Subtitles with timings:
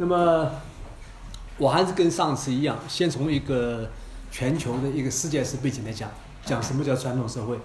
[0.00, 0.50] 那么
[1.58, 3.90] 我还是跟上次一样，先从一个
[4.30, 6.10] 全球的一个世界史背景来讲，
[6.42, 7.58] 讲什么叫传统社会，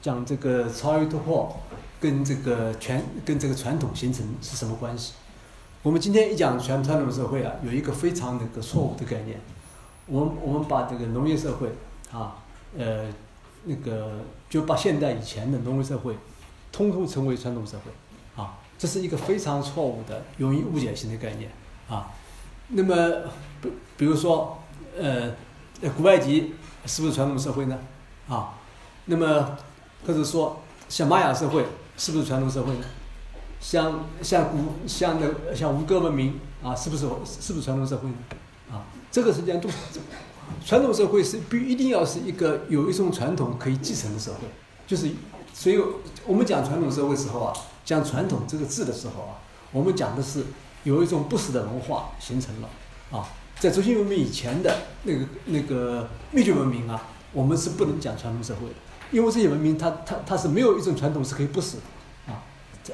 [0.00, 1.54] 讲这个超越突破
[2.00, 5.12] 跟这个全跟这个传统形成是什么关系。
[5.82, 9.38] 我们今天一讲全传统社会啊，有一个非常那个错误的概念，
[10.06, 11.68] 我们我们把这个农业社会
[12.10, 12.36] 啊，
[12.78, 13.04] 呃，
[13.64, 16.16] 那个就把现代以前的农业社会，
[16.72, 21.50] 通通称为传统社会，啊，这是一个非常错误的、容易误解性的概念
[21.88, 22.12] 啊。
[22.68, 23.30] 那么，
[23.62, 24.58] 比比如说，
[24.98, 25.32] 呃，
[25.96, 26.54] 古埃及
[26.84, 27.78] 是不是传统社会呢？
[28.28, 28.54] 啊，
[29.04, 29.56] 那么
[30.06, 31.64] 或者说像玛雅社会
[31.96, 32.84] 是不是传统社会呢？
[33.60, 38.14] 像像古像那像吴哥文明啊，是不是是不是传统社会呢？
[38.70, 39.76] 啊，这个实际上都是
[40.64, 44.40] 传统社会是必一定要是一个有一种传统可以继承的社会，
[44.86, 45.10] 就是
[45.54, 45.80] 所以
[46.26, 47.52] 我们讲传统社会时候啊，
[47.84, 49.38] 讲传统这个字的时候啊，
[49.72, 50.44] 我们讲的是
[50.86, 52.68] 有一种不死的文化形成了
[53.10, 53.26] 啊，
[53.58, 58.74] 在轴心文明以前的那个那个灭绝文明啊，我们是不能讲传统社会的，
[59.10, 62.32] 因为这些文明它它它是没有一种传统是可以不死的。
[62.32, 62.40] 啊，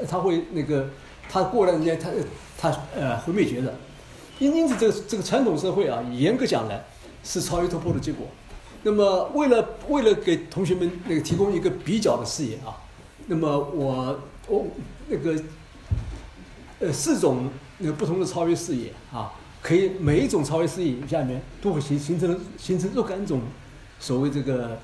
[0.08, 0.88] 它会那个，
[1.28, 2.08] 它过段时间它
[2.56, 3.74] 它呃会灭绝的，
[4.38, 6.82] 因因此这个这个传统社会啊，严格讲来
[7.22, 8.26] 是超越突破的结果。
[8.84, 12.80] 那么为了为了给同学们那个提供一个比较的视野啊，
[13.26, 14.66] 那么我我
[15.08, 15.38] 那个
[16.80, 17.50] 呃四种
[17.82, 23.42] 那个不同的超越视野啊，可以每一种超越视野下面都会形形成形成若干种
[23.98, 24.78] 所谓这个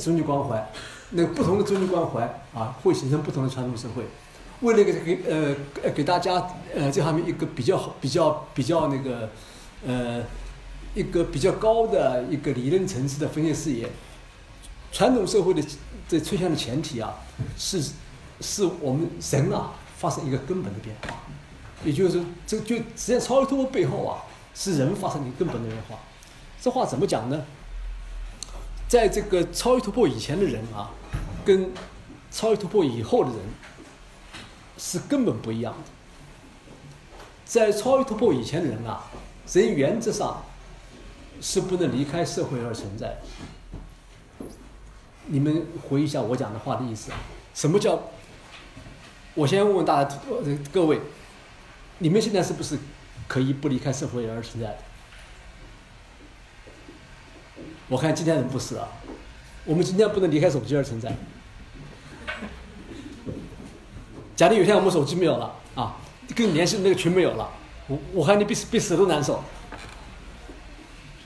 [0.00, 0.72] 终极关怀，
[1.10, 2.22] 那不同的终极关怀
[2.54, 4.02] 啊，会形成不同的传统社会。
[4.60, 6.32] 为了给给呃呃给大家
[6.74, 9.30] 呃这方面一个比较好比较比较那个
[9.86, 10.22] 呃
[10.94, 13.88] 一个比较高的一个理论层次的分析视野，
[14.90, 15.62] 传统社会的
[16.08, 17.14] 这出现的前提啊
[17.56, 17.80] 是
[18.40, 21.16] 是我们人啊发生一个根本的变化，
[21.84, 24.22] 也就是这就实际上超越突破背后啊
[24.54, 25.98] 是人发生的根本的变化，
[26.60, 27.44] 这话怎么讲呢？
[28.88, 30.90] 在这个超越突破以前的人啊，
[31.44, 31.70] 跟
[32.30, 33.38] 超越突破以后的人。
[34.80, 35.90] 是根本不一样的。
[37.44, 39.10] 在超越突破以前的人啊，
[39.52, 40.44] 人原则上
[41.40, 43.16] 是不能离开社会而存在。
[45.26, 47.10] 你们回忆一下我讲的话的意思？
[47.54, 48.00] 什么叫？
[49.34, 50.16] 我先问问大家，
[50.70, 51.00] 各位，
[51.98, 52.78] 你们现在是不是
[53.26, 54.78] 可以不离开社会而存在的？
[57.88, 58.88] 我看今天人不是啊。
[59.64, 61.14] 我们今天不能离开手机而存在。
[64.34, 65.96] 假定有一天我们手机没有了啊，
[66.34, 67.50] 跟你联系的那个群没有了，
[67.88, 69.42] 我我看你比死比死都难受。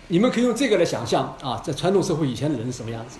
[0.08, 3.18] 你们可以用这个来想象啊，在传统社会以前的人是什么样子？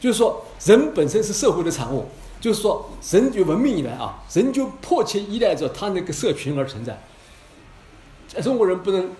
[0.00, 2.08] 就是说，人本身是社会的产物，
[2.44, 7.02] 就是说，人有文明以来啊，人就迫切依赖着他那个社群而存在。
[8.42, 9.10] 中国人不能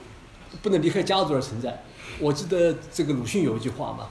[0.60, 1.82] 不能离开家族而存在。
[2.20, 4.08] 我记得这个鲁迅有一句话嘛：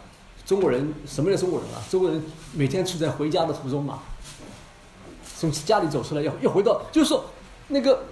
[0.47, 1.77] 中国人什么叫中国人啊？
[1.91, 3.99] 中国人每天处在回家的途中嘛。
[5.37, 7.23] 从家里走出来，要要回到，就是说，
[7.67, 8.05] 那个，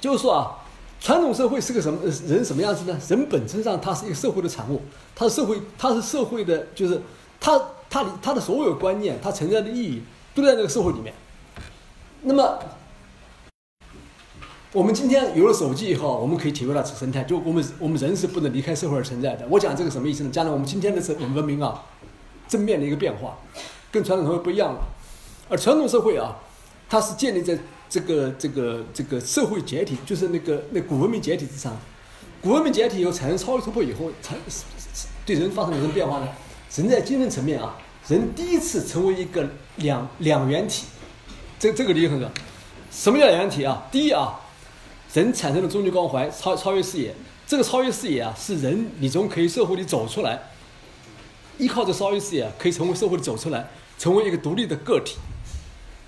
[0.00, 0.64] 就是说啊，
[0.98, 2.98] 传统社会是个什么人什么样子呢？
[3.06, 4.80] 人本身上，他是一个社会的产物，
[5.14, 7.02] 他是社会，他是社会的，就是
[7.38, 7.60] 他
[7.90, 10.02] 他他的所有观念，他存在的意义
[10.34, 11.12] 都在那个社会里面。
[12.22, 12.58] 那么，
[14.72, 19.46] 我们今天有了手机以后，我们可以体会到这生态，就我们我们人是不能离开社会而存在的。
[19.50, 20.30] 我讲这个什么意思呢？
[20.30, 21.82] 将来我们今天的文文明啊，
[22.48, 23.38] 正面的一个变化，
[23.90, 24.80] 跟传统社会不一样了，
[25.48, 26.36] 而传统社会啊。
[26.88, 31.74] 它是建立在这个这个这个社会解体，就是那个那古文明解体之上。
[32.42, 34.36] 古文明解体以后产生超越突破以后，产
[35.24, 36.28] 对人发生了什么变化呢？
[36.76, 37.78] 人在精神层面啊，
[38.12, 40.84] 人第一次成为一个两两元体。
[41.58, 42.34] 这这个理解很重要。
[42.90, 43.82] 什么叫两元体啊？
[43.90, 44.38] 第一啊，
[45.14, 47.14] 人产生了终极关怀，超超越视野。
[47.46, 50.50] 这个超越视野啊，是人你从可以社会里走出来，
[51.56, 53.68] 依靠着超越视野可以从社会里走出来，
[53.98, 55.16] 成为一个独立的个体。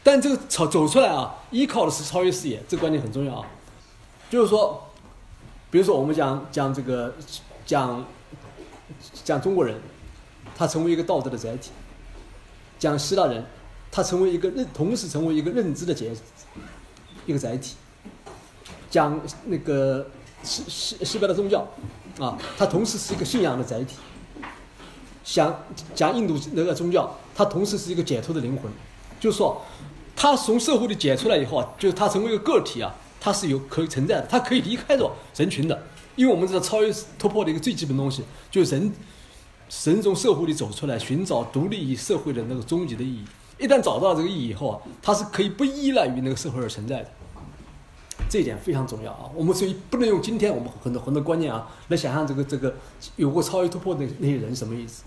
[0.03, 3.47] 但这个走走出来啊，依靠的是超越视野，这个观点很重要啊。
[4.29, 4.91] 就是说，
[5.71, 7.15] 比如说我们讲讲这个
[7.65, 8.05] 讲
[9.25, 9.81] 讲中国人，
[10.55, 11.71] 他成为一个道德的载体；
[12.85, 13.45] 讲希腊人，
[13.91, 16.07] 他成为一个认同时成为一个认知的载
[17.27, 17.73] 一个载体；
[18.91, 20.07] 讲那个
[20.43, 21.67] 西西西边的宗教
[22.19, 23.97] 啊，它同时是一个信仰的载体；
[25.25, 25.65] 讲
[25.95, 28.71] 讲印度那个宗教，它同时是一个解脱的灵魂。
[29.19, 29.61] 就是说。
[30.17, 35.77] 他从社会里解出来以后啊，就是他成为一个个体啊，他是有可以存在的，他可以离开着人群的，
[36.15, 38.93] 因为我们知道超越突破的一个最基本东西，就是人，
[39.87, 43.25] 人从社会里走出来，寻找独立于社会的那个终极的意义。
[43.59, 47.09] 一旦找到这个意义以后啊，他是可以不依赖于那个社会而存在的。
[48.29, 49.31] 这一点非常重要啊。
[49.35, 52.75] 我们所以不能用今天我们很多很多观念啊来想象这个这个
[53.17, 55.05] 有过超越突破的那些人什么意思。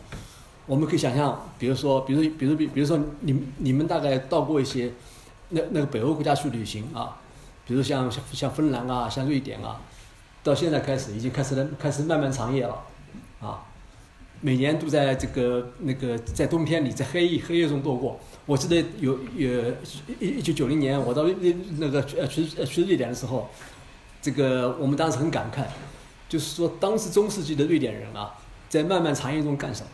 [0.66, 4.92] 我们可以想象，比如说，比如比如比比如说，你你们大概到过一些
[5.50, 7.18] 那那个北欧国家去旅行啊，
[7.66, 9.80] 比如像像像芬兰啊，像瑞典啊，
[10.44, 12.84] 到现在开始已经开始了开始漫漫长夜了，
[13.40, 13.64] 啊，
[14.42, 18.20] 每年都在这个那个在冬天里在黑夜黑夜中度过。
[18.46, 19.72] 我记得有有
[20.20, 23.50] 一一九九零年我到那那个呃去呃去瑞典的时候，
[24.22, 25.66] 这个我们当时很感慨，
[26.30, 28.36] 就是说当时中世纪的瑞典人啊，
[28.70, 29.90] 在漫漫长夜中干什么？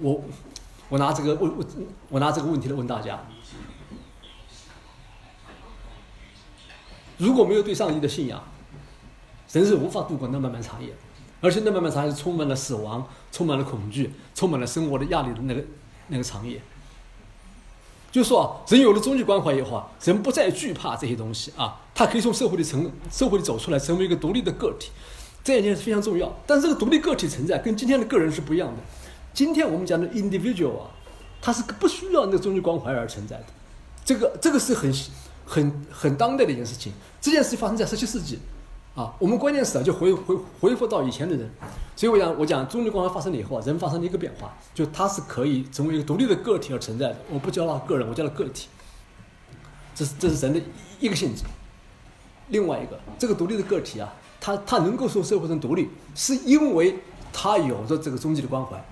[0.00, 0.24] 我
[0.88, 1.64] 我拿这个问我
[2.08, 3.22] 我拿这个问题来问大家：
[7.18, 8.42] 如果没有对上帝的信仰，
[9.52, 10.96] 人是无法度过那漫漫长夜的，
[11.44, 15.62] 而且那漫漫长夜是充满了死亡、充满了恐惧、充满了生活的压力的那个
[16.08, 16.58] 那个长夜。
[18.10, 24.90] 就说啊，人有了终极关怀以后啊，人不再惧怕这些东西啊，他可以从社会里成社会里走出来，成为一个独立的个体，
[25.42, 26.34] 这一点是非常重要。
[26.46, 28.80] 但是这个独立个体存在跟今天的个人是不一样的。
[29.34, 30.90] 今天我们讲的 individual 啊，
[31.42, 33.46] 它是不需要那个终极关怀而存在的，
[34.02, 34.94] 这个这个是很
[35.44, 36.92] 很很当代的一件事情。
[37.20, 38.38] 这件事情发生在十七世纪，
[38.94, 41.50] 啊，我们关键是啊，就回回回复到以前的人。
[41.96, 47.16] 所以我讲，我讲终极关怀发生了以后啊，人发生了一个变化，就他是可以成为一个独立的个体而存在的。
[47.30, 48.68] 我不叫他个人，我叫他个体。
[49.94, 50.60] 这是这是人的
[51.00, 51.42] 一个性质。
[52.48, 56.98] 另外一个，这个独立的个体啊，他他能够从社会上独立，是因为
[57.32, 58.82] 他有着这个终极的关怀。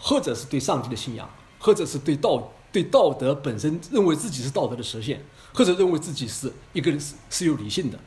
[0.00, 1.28] 或者是对上帝的信仰，
[1.58, 5.20] 或者是对道对道德本身认为自己是道德的实现，
[5.52, 7.98] 或者认为自己是一个是是有理性的，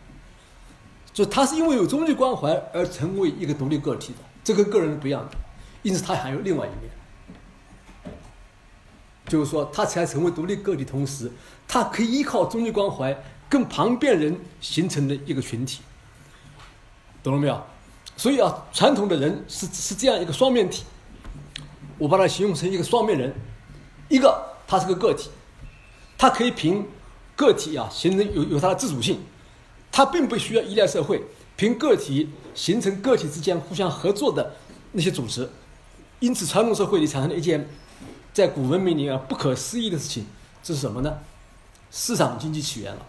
[1.13, 5.37] 就他是因为有终极关怀而成为一个独立个体的，这跟个人不一样的，
[5.83, 8.13] 因此他还有另外一面，
[9.27, 11.31] 就是说他才成为独立个体，同时
[11.67, 15.81] 他可以依靠终极关怀跟旁边人形成的一个群体，
[17.21, 17.61] 懂了没有？
[18.15, 20.83] 所以啊，传统的人是是这样一个双面体。
[21.97, 23.33] 我把它形容成一个双面人，
[24.07, 25.29] 一个他是个个体，
[26.17, 26.87] 他可以凭
[27.35, 29.19] 个体啊形成有有他的自主性，
[29.91, 31.23] 他并不需要依赖社会，
[31.55, 34.55] 凭个体形成个体之间互相合作的
[34.91, 35.49] 那些组织，
[36.19, 37.67] 因此传统社会里产生了一件
[38.33, 40.25] 在古文明里啊不可思议的事情，
[40.61, 41.19] 这是什么呢？
[41.91, 43.05] 市场经济起源了。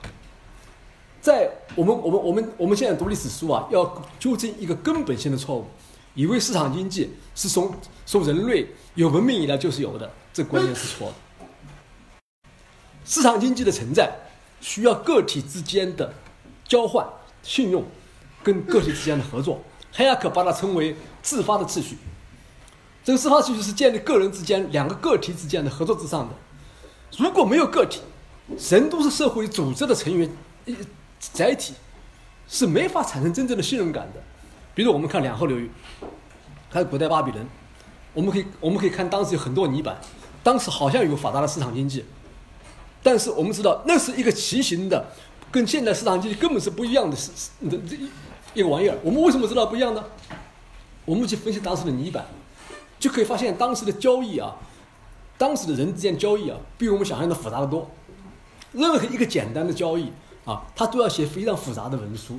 [1.21, 5.67] 在我们我们我们我们现在读历史书啊，要纠正一个根本性的错误。
[6.15, 7.73] 以为市场经济是从
[8.05, 11.15] 从人类有文明以来就是有的，这观念是错的。
[13.05, 14.11] 市场经济的存在
[14.61, 16.12] 需要个体之间的
[16.71, 17.05] 交换、
[17.43, 17.85] 信用，
[18.45, 19.61] 跟个体之间的合作。
[19.93, 21.99] 黑亚克把它称为自发的秩序。
[23.03, 26.35] 这个自发秩序是建立个人之间、两个个体之间的合作之上的。
[27.19, 28.01] 如果没有个体，
[28.71, 30.31] 人都是社会组织的成员、
[30.65, 30.77] 一
[31.19, 31.75] 载体，
[32.47, 34.23] 是没法产生真正的信任感的。
[34.73, 35.69] 比如我们看两河流域，
[36.69, 37.45] 还有古代巴比伦，
[38.15, 39.99] 我们可以我们可以看当时有很多泥板，
[40.45, 42.05] 当时好像有发达的市场经济，
[43.03, 45.05] 但是我们知道那是一个畸形的，
[45.50, 47.31] 跟现代市场经济根本是不一样的，是
[47.69, 48.08] 的这一
[48.55, 48.97] 一个玩意儿。
[49.02, 50.05] 我们为什么知道不一样呢？
[51.05, 52.25] 我们去分析当时的泥板，
[52.99, 54.57] 就可以发现当时的交易啊，
[55.37, 57.90] 当时的人之间交易啊，比我们想象的复杂的多。
[58.73, 60.12] 任何一个简单的交易
[60.45, 62.38] 啊，它都要写非常复杂的文书。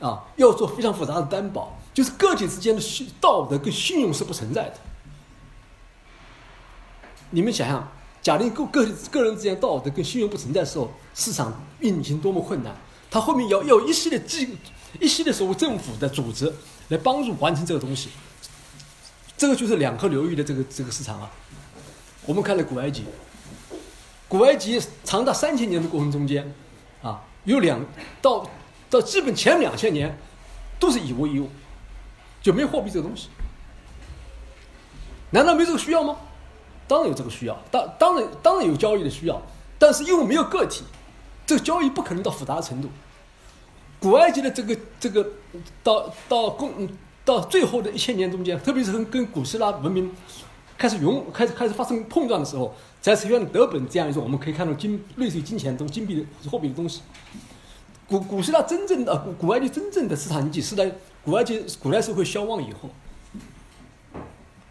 [0.00, 4.74] 啊，要做非常复杂的担保，就是个体之间的信道德跟信用是不存在的。
[7.30, 7.88] 你们想想，
[8.28, 12.76] 假定个个个人之间道德跟信用不存在的时候，市场运行多么困难？
[13.10, 14.54] 它后面要要一系列机
[15.00, 16.52] 一系列所谓政府的组织
[16.88, 18.10] 来帮助完成这个东西。
[19.34, 21.30] 这个就是两河流域的这个这个市场啊。
[22.26, 23.04] 我们看了古埃及，
[24.28, 26.54] 古埃及长达三千年的过程中间，
[27.00, 27.80] 啊，有两
[28.20, 28.46] 到。
[28.90, 30.18] 到基本前两千年，
[30.78, 31.48] 都是以物易物，
[32.42, 33.28] 就没有货币这个东西。
[35.30, 36.16] 难道没这个需要吗？
[36.88, 39.40] 当然有这个需要，当当然当然有交易的需要，
[39.78, 40.82] 但是因为没有个体，
[41.46, 42.88] 这个交易不可能到复杂的程度。
[44.00, 45.28] 古埃及的这个这个
[45.82, 46.88] 到到共
[47.24, 50.10] 到最后的一千年中间，特别是跟跟古希腊文明
[50.78, 57.02] 开始融开始开始发生碰撞的时候，才出现德本这样一种我们可以看到金类似于金钱东金币的货币的东西。
[58.06, 60.90] 古古希腊真正的古古埃及真正的市场经济是在
[61.22, 62.88] 古埃及古代社会消亡以后，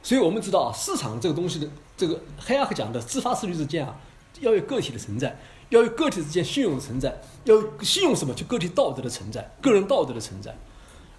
[0.08, 3.94] 所以我们知道啊，市场这个东西的这个黑亚克讲的自发秩序之间啊，
[4.40, 5.38] 要有个体的存在，
[5.68, 8.34] 要有个体之间信用的存在，要信用什么？
[8.34, 10.56] 就个体道德的存在，个人道德的存在，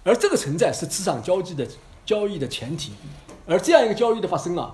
[0.03, 1.67] 而这个存在是市场交际的
[2.03, 2.93] 交易的前提，
[3.45, 4.73] 而这样一个交易的发生啊，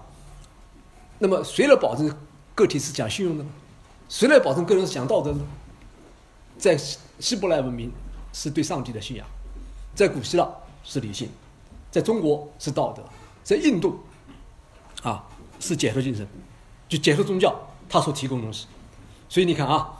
[1.20, 2.10] 那么谁来保证
[2.56, 3.50] 个体是讲信用的呢？
[4.08, 5.40] 谁来保证个人是讲道德的？
[6.58, 7.92] 在希希伯来文明
[8.32, 9.28] 是对上帝的信仰，
[9.94, 10.50] 在古希腊
[10.86, 11.28] 是理性，
[11.92, 13.04] 在中国是道德，
[13.46, 14.00] 在印度
[15.04, 15.24] 啊
[15.60, 16.28] 是解脱精神，
[16.90, 17.56] 就解脱宗教
[17.88, 18.66] 他所提供东西。
[19.30, 19.94] 所以你看啊，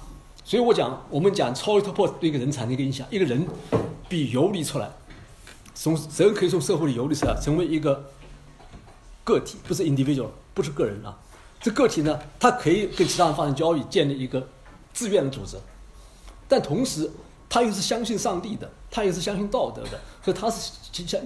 [0.44, 3.48] 所以我讲我们讲超越突破对一个人产生一个影响，一个人
[4.10, 4.90] 比游离出来，
[5.76, 8.12] 从人可以从社会里游离出来，成为一个
[9.24, 11.16] 个体，不是 individual，不是个人啊。
[11.62, 14.48] 这个体呢，他可以跟其他人发生交易，建立一个
[14.92, 15.58] 自愿的组织，
[16.48, 17.12] 但同时
[17.48, 21.22] 他又是相信上帝的，他又是相信道德的，所以他是相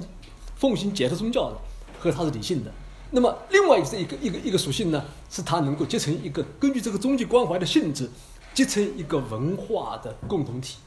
[0.56, 1.58] 奉行解脱宗教的，
[2.00, 2.72] 和他是理性的。
[3.12, 8.10] 那么另外也是一个一个一个属性呢，是他能够结成一个根据这个终极关怀的性质，
[8.54, 10.78] 结成一个文化的共同体。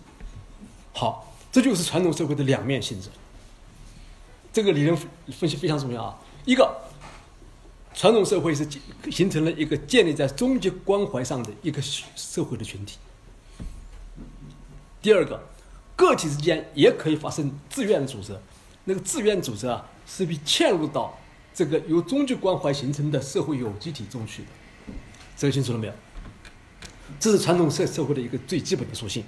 [0.92, 3.09] 好，这就是传统社会的两面性质。
[4.52, 4.97] 这个理论
[5.31, 6.76] 分析非常重要啊，一个。
[7.95, 8.66] 传统社会是
[9.11, 12.97] 形成了一个建立在终极关怀上的一个社会的群体。
[15.02, 15.38] 第二个，
[15.95, 18.35] 个体之间也可以发生自愿组织，
[18.85, 21.19] 那个自愿组织啊，是被嵌入到
[21.54, 24.49] 这个由终极关怀形成的社会有机体中去的。
[25.37, 25.92] 这个清楚了没有？
[27.19, 29.25] 这是传统社社会的一个最基本的属性。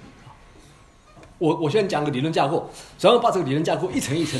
[1.37, 4.39] 我我先讲个理论架构，然后把这个理论架构一层一层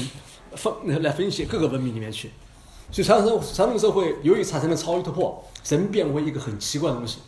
[0.56, 2.32] 分来分析各个文明里面去。
[2.92, 7.20] 所以传统传统社会由于产生了超越突破，神变为一个很奇怪的东西，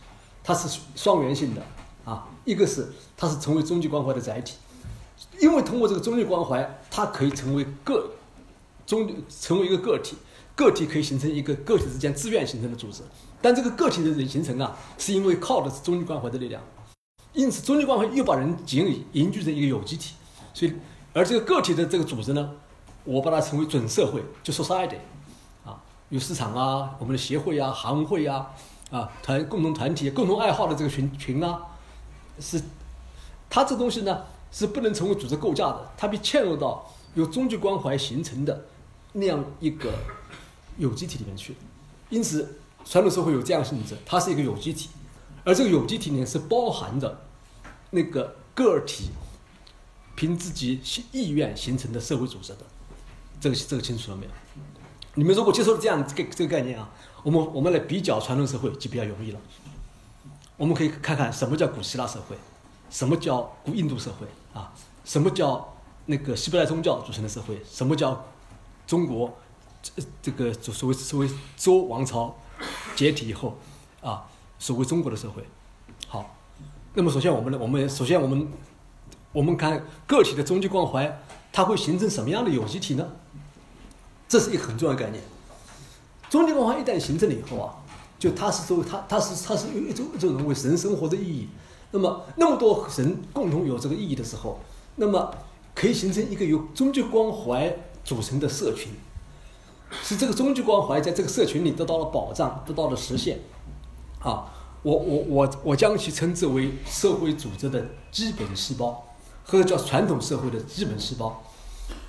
[0.44, 1.62] 它是双元性的
[2.06, 4.56] 啊，一个是它是成为终极关怀的载体，
[5.42, 8.12] 因为通过这个终极关怀，它可以成为个
[8.88, 10.16] 终成为一个个体，
[10.56, 13.04] 个体可以形成一个个体之间自愿形成的组织，
[13.40, 16.64] 但这个个体的人形成啊，是因为靠的是终极关怀的力量，
[17.34, 20.16] 因此终极关怀又把人凝凝聚成一个有机体，
[20.54, 20.74] 所以
[21.14, 22.52] 而这个个体的这个组织呢，
[23.04, 24.98] 我把它称为准社会，就 society。
[26.10, 28.50] 有市场啊，我们的协会啊、行会啊、
[28.92, 31.60] 啊团共同团体、共同爱好的这个群群啊，
[32.40, 32.62] 是
[33.50, 38.68] 它这东西呢是不能成为组织构架的，它被嵌入到由终极关怀形成的
[39.20, 39.92] 那样一个
[40.78, 41.56] 有机体里面去。
[42.10, 44.90] 因此，传统社会有这样性质，它是一个有机体，
[45.44, 47.26] 而这个有机体里面是包含着
[47.92, 49.10] 那个个体
[50.16, 50.80] 凭自己
[51.12, 52.60] 意愿形成的社会组织的。
[53.40, 54.32] 这个这个清楚了没有？
[55.16, 56.90] 你们如果接受了这样这个这个概念啊，
[57.24, 59.40] 我们我们来比较传统社会就比较容易了。
[60.56, 62.36] 我们可以看看什么叫古希腊社会，
[62.90, 68.26] 什么叫古印度社会啊，什么叫那个希伯来宗教组成的社会，什么叫
[68.88, 69.32] 中国
[69.84, 72.36] 这这个所谓所谓周王朝
[72.96, 73.58] 解体以后
[74.02, 74.26] 啊，
[74.58, 75.44] 所谓中国的社会。
[76.08, 76.36] 好，
[76.94, 78.48] 那么首先我们呢，我们首先我们
[79.34, 83.06] 我们看个体的终极关怀，它会形成什么样的有机体呢？
[84.28, 85.22] 这是一个很重要的概念。
[86.30, 87.76] 终极关怀一旦形成了以后啊，
[88.18, 91.50] 就它是作为它它是它是有一种一种人为人生活的意义。
[91.92, 94.60] 那么那么多人共同有这个意义的时候，
[94.96, 95.34] 那么
[95.74, 97.74] 可以形成一个有终极关怀
[98.08, 98.92] 组成的社群。
[100.02, 103.40] 是这个终极关怀在这个社群里得到了保障，得到了实现。
[104.20, 109.04] 啊，我我我我将其称之为社会组织的基本细胞，
[109.46, 111.44] 或者叫传统社会的基本细胞。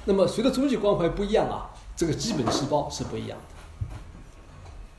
[0.05, 1.75] 那么随着终极关怀不一样啊。
[1.99, 3.45] 这个基本细胞是不一样的。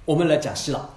[0.03, 0.89] 我们来讲希腊。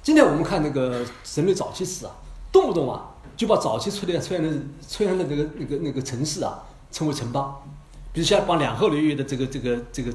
[0.00, 1.04] 今天我们看那个
[1.34, 2.12] 人类早期史啊，
[2.52, 4.48] 动不动啊就把早期出现出现的
[4.88, 7.60] 出现的那个那个那个城市啊称为城邦，
[8.12, 10.12] 比如像把两河流域的这个这个这个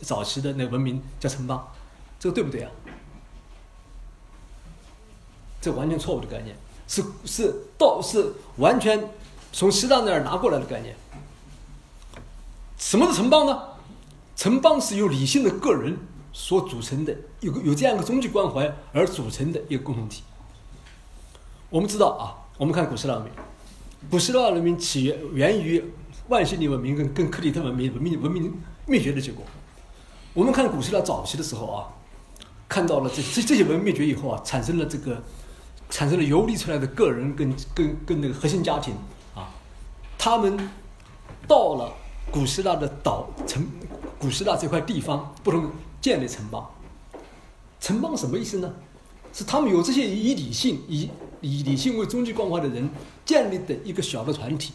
[0.00, 1.66] 早期的那文明叫城邦，
[2.18, 2.70] 这个对不对啊？
[5.60, 6.56] 这完全错误的概念，
[6.88, 9.10] 是是到是完全
[9.52, 10.96] 从希腊那儿拿过来的概念。
[12.78, 13.62] 什么是城邦呢？
[14.36, 15.98] 城邦是由理性的个人
[16.32, 20.22] 所组成的，有个有这样一个终极关怀而组成的一个共同体。
[21.68, 23.32] 我们知道啊，我们看古希腊文明，
[24.08, 25.84] 古希腊文明起源源于
[26.30, 28.54] 万希里文明跟跟克里特文明文明文明
[28.86, 29.44] 灭绝的结果。
[30.32, 31.88] 我们看古希腊早期的时候啊，
[32.68, 35.20] 看到了这这这些文明灭绝以后啊，产生了这个
[35.90, 38.94] 产生了游离出来的个人跟跟跟那个核心家庭
[39.34, 39.50] 啊，
[40.16, 40.70] 他们
[41.48, 41.92] 到了
[42.30, 43.66] 古希腊的岛城。
[44.20, 45.70] 古希腊这块地方不同
[46.00, 46.64] 建立城邦，
[47.80, 48.72] 城邦什么意思呢？
[49.32, 51.08] 是他们有这些以理性、以
[51.40, 52.88] 以理性为终极关怀的人
[53.24, 54.74] 建立的一个小的团体，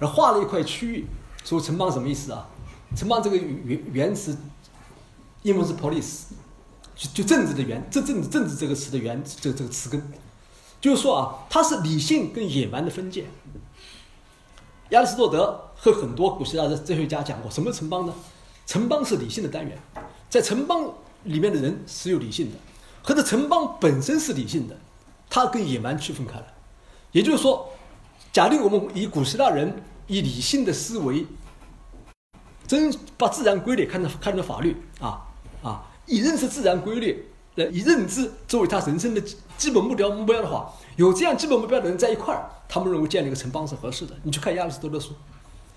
[0.00, 1.06] 而划了一块区域。
[1.44, 2.48] 说城邦什么意思啊？
[2.94, 4.36] 城邦这个原原词，
[5.42, 6.24] 英文是 police，
[6.94, 10.12] 就就政治的原，这政治政治这个词的原这这个词根，
[10.80, 13.26] 就是说啊，它是理性跟野蛮的分界。
[14.90, 18.14] 亚里士多德和很多古希腊的哲学家讲过，什么城邦呢？
[18.66, 19.76] 城邦是理性的单元，
[20.30, 20.92] 在城邦
[21.24, 22.58] 里面的人是有理性的，
[23.02, 24.78] 或者城邦本身是理性的，
[25.28, 26.46] 它跟野蛮区分开来。
[27.10, 27.68] 也就是说，
[28.32, 29.70] 假定我们以古希腊人
[30.06, 31.26] 以理性的思维，
[32.66, 35.20] 真把自然规律看成看成法律啊
[35.62, 44.16] 啊，以认识自然规律的以认知作为他人生的基基本目标目标的话，有这样基本目标的人在一块儿，他们认为建立一个城邦是合适的。
[44.22, 45.12] 你去看亚里士多德书，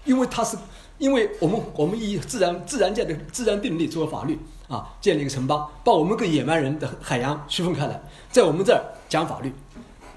[0.06, 0.58] 因为他是
[0.98, 9.52] 因为我们我们以自然自然界的自然定律作为法律啊，建立一个城邦，把我们跟野蛮人的海洋区分开来，在我们这儿讲法律。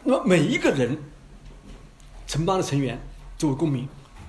[0.04, 0.97] 那么每一个人，
[2.29, 3.01] 城邦的成员
[3.37, 3.89] 作为公民，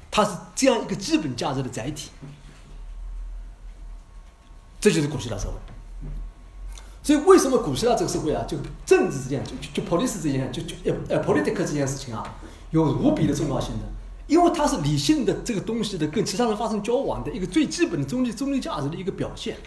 [0.10, 2.10] 他是这样一个基本价值的载体。
[4.80, 5.54] 这就是古希腊社会。
[7.04, 12.38] 所以为什么古希腊这个社会啊，就政治这件就就 policy 这件就就呃呃 political 这件事情啊，
[12.72, 13.86] 有无比的重要性的，
[14.28, 19.58] 因为它是理性的这个东西的跟其他人发生交往的一个最基本的中立中立价值的一个表现。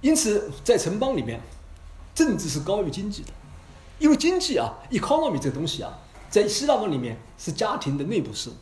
[0.00, 1.40] 因此，在城邦里面，
[2.14, 3.28] 政治是高于经济的，
[3.98, 5.98] 因为经济啊，economy 这个东西啊，
[6.34, 8.54] 在希腊文里面是家庭的内部事务，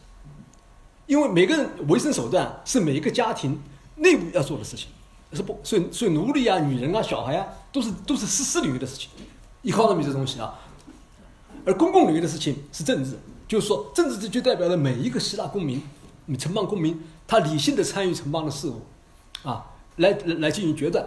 [1.07, 3.59] 因为每个人维生手段是每一个家庭
[3.97, 4.89] 内部要做的事情。
[5.33, 9.09] 是不，所以所以奴隶啊、女人啊、小孩啊，都是都是私私领域的事情
[9.63, 10.53] ，economy 这东西啊。
[11.65, 15.83] 而公共领域的事情是政治，就是说政治就代表了每一个希腊公民、
[16.39, 18.83] 城邦公民，他理性的参与城邦的事务，
[19.45, 19.65] 啊，
[19.97, 21.03] 来来进行决断，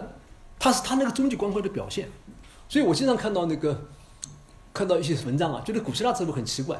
[0.58, 2.08] 他是他那个终极光辉的表现。
[2.68, 3.86] 所以我经常看到那个
[4.76, 6.78] 看到一些文章啊，觉得古希腊社会很奇怪，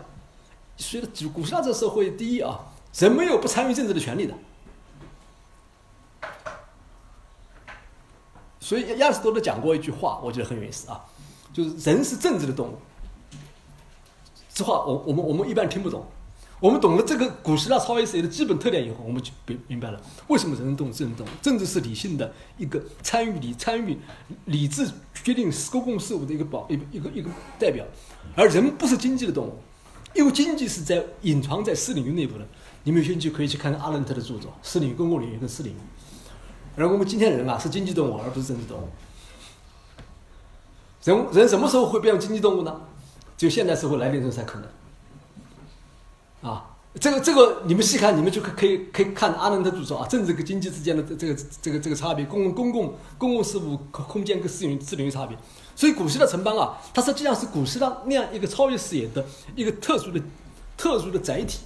[0.76, 2.60] 所以古希腊这个社会，第一啊，
[2.92, 4.34] 人没有不参与政治的权利的。
[8.60, 11.06] 所以亚里士多德讲过一句话，我觉得很有意思啊，
[11.54, 12.76] 就是人是政治的动物。
[14.52, 16.04] 这话我我们我们一般听不懂，
[16.58, 21.28] 我们懂了这个古希腊超越思维的基本特点以后，我们就明明白了为什么人动物，政治动物。
[21.42, 23.98] 政治是理性的一个参与理参与
[24.46, 27.28] 理智决定公共事务的一个保一个一个一个
[27.58, 27.84] 代表，
[28.34, 29.58] 而人不是经济的动物，
[30.14, 32.46] 因为经济是在隐藏在私领域内部的。
[32.84, 35.76] 你们有兴趣可以去看看阿伦特的著作《私领域、公共领域跟私领域》。
[36.76, 38.88] 而我们今天人啊，是经济动物，而不是政治动物。
[41.04, 42.80] 人人什么时候会变成经济动物呢？
[43.36, 44.68] 只有现代社会来临时候才可能。
[46.46, 55.36] 啊，这个这个，你们细看，你们就可可以可以看阿伦特著作啊，政治跟经济之间的这这个这个这个差别，公公共公共事务空间跟私领域私领域差别。
[55.74, 60.20] 所以古希腊城邦啊，它实际上是古希腊那样一个超越视野的一个特殊的
[60.76, 61.60] 特殊的载体。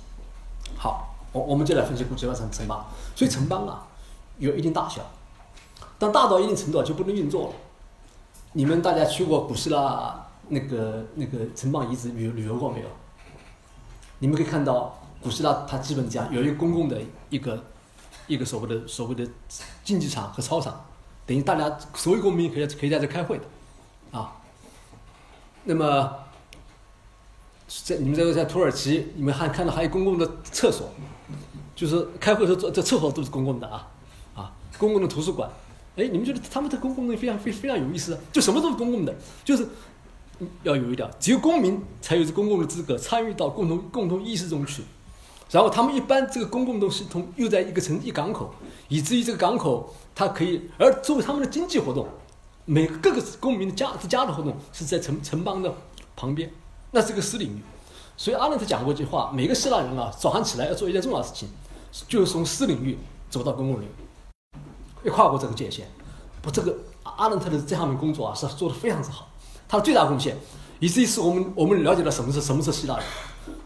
[0.76, 2.84] 好，我我们就来分析古希腊城城邦。
[3.14, 3.86] 所以城邦啊。
[4.38, 5.02] 有一定大小，
[5.98, 7.54] 但大到一定程度就不能运作了。
[8.54, 12.86] 你们大家去过古希腊那个那个城邦遗址旅游旅游过没有？
[14.20, 16.96] 你们可以看到古希腊它基本这样，有一个公共的
[17.28, 17.64] 一个
[18.28, 19.26] 一个所谓的所谓的
[19.83, 20.85] 竞技场和操场，
[21.26, 24.37] 等于大家所有公民可以可以在这开会的，啊。
[25.64, 26.14] 那么
[27.66, 30.88] 在你们这个在土耳其，你们还看到还有公共的厕所，
[31.74, 33.88] 就是开会的时候这这厕所都是公共的啊。
[34.78, 35.50] 公共的图书馆，
[35.96, 39.68] 哎，你们觉得他们的公共的非常非非常有意思，就什么都是公共的，就是
[40.62, 44.83] 要有一点，只有公民才有这公共的资格参与到共同共同意识中去。
[45.50, 48.55] 然后他们一般这个公共的系统又在一个城一港口，
[48.88, 52.07] 以至于这个港口它可以，而作为他们的经济活动，
[52.64, 55.74] 每各个公民的家之家的活动是在城城邦的
[56.14, 56.48] 旁边，
[56.92, 57.61] 那是个私领域。
[58.16, 61.48] 所以阿伦特讲过一句话：每个希腊人啊，早上起来要做一件重要事情，
[62.07, 62.96] 就是从私领域
[63.31, 63.92] 走到公共领域。
[65.03, 65.88] 要跨过这个界限，
[66.42, 69.29] 不，这个阿伦特的这方面工作啊是做的非常之好，
[69.70, 70.37] 他的最大贡献，
[70.80, 73.06] 以至于是我们我们了解了什么是什么是希腊人。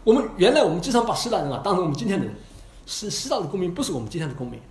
[0.03, 2.35] 我们原来我们经常把希腊人啊当成我们今天的人，
[2.85, 4.61] 是希腊的公民不是我们今天的公民，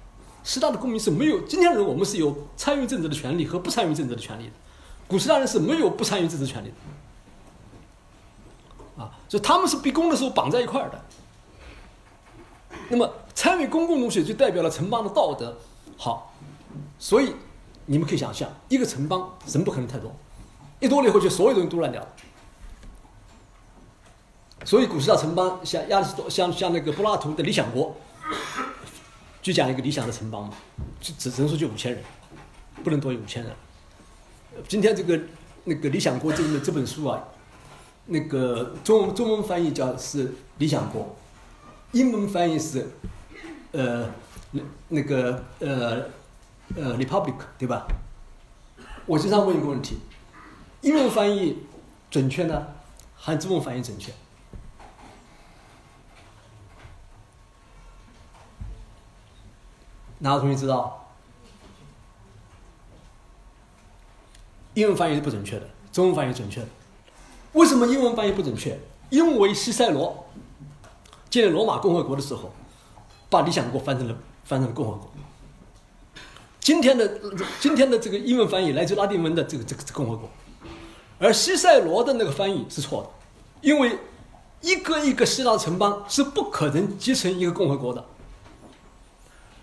[0.45, 4.53] 希腊的公民是没有今天的人我们是有参与政治的权利和不参与政治的权利的，
[5.09, 6.69] 古希腊人是没有不参与政治权利
[8.97, 11.03] 的，啊，所以他们是逼宫的时候绑在一块儿的。
[12.89, 15.57] 那么参与公共东西就代表了城邦的道德，
[15.97, 16.31] 好。
[16.99, 17.35] 所以，
[17.87, 20.15] 你们可以想象，一个城邦人不可能太多，
[20.85, 22.09] 一多了以后就所有东西都乱掉了。
[24.65, 27.97] 所以，古希腊城邦像亚里士多，像像那个柏拉图的《理想国》，
[29.43, 30.55] 就讲一个理想的城邦嘛，
[31.01, 32.03] 就只只能说就五千人，
[32.83, 33.53] 不能多于五千人。
[34.69, 35.21] 今天这个
[35.65, 37.23] 那个《理想国》这的这本书啊，
[38.07, 41.03] 那个中文中文翻译叫是《理想国》，
[41.93, 42.89] 英文翻译是
[43.73, 44.11] 呃
[44.53, 46.05] 那那个呃。
[46.77, 47.87] 呃，republic 对吧？
[49.05, 49.99] 我经常问一个问题：
[50.85, 51.57] 英文翻译
[52.11, 52.67] 准确呢，
[53.17, 54.13] 还是中文翻译准确？
[60.19, 61.09] 哪个同学知道？
[64.75, 66.67] 英文翻译是不准确的，中文翻译准确的。
[67.55, 68.79] 为什么英文翻译不准确？
[69.09, 70.27] 因为西塞罗
[71.31, 72.53] 建立罗马共和国的时候，
[73.31, 75.11] 把理想国翻成了翻成了共和国。
[76.61, 77.09] 今天的
[77.59, 80.29] 今天的这个英文翻译来自拉丁文的这个这个共和国，
[81.19, 83.09] 而西塞罗的那个翻译是错的，
[83.61, 83.99] 因为
[84.61, 88.05] 一个一个希腊城邦是不可能结成一个共和国的，